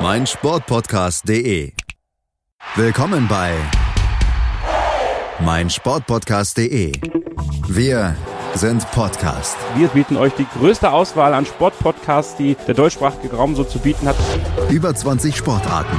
meinsportpodcast.de. 0.00 1.72
Willkommen 2.74 3.28
bei 3.28 3.54
meinsportpodcast.de. 5.40 6.92
Wir 7.68 8.16
sind 8.54 8.90
Podcast. 8.90 9.56
Wir 9.76 9.88
bieten 9.88 10.16
euch 10.16 10.32
die 10.34 10.46
größte 10.58 10.90
Auswahl 10.90 11.34
an 11.34 11.46
Sportpodcasts, 11.46 12.36
die 12.36 12.56
der 12.66 12.74
deutschsprachige 12.74 13.34
Raum 13.36 13.54
so 13.54 13.64
zu 13.64 13.78
bieten 13.78 14.08
hat. 14.08 14.16
Über 14.70 14.94
20 14.94 15.36
Sportarten 15.36 15.98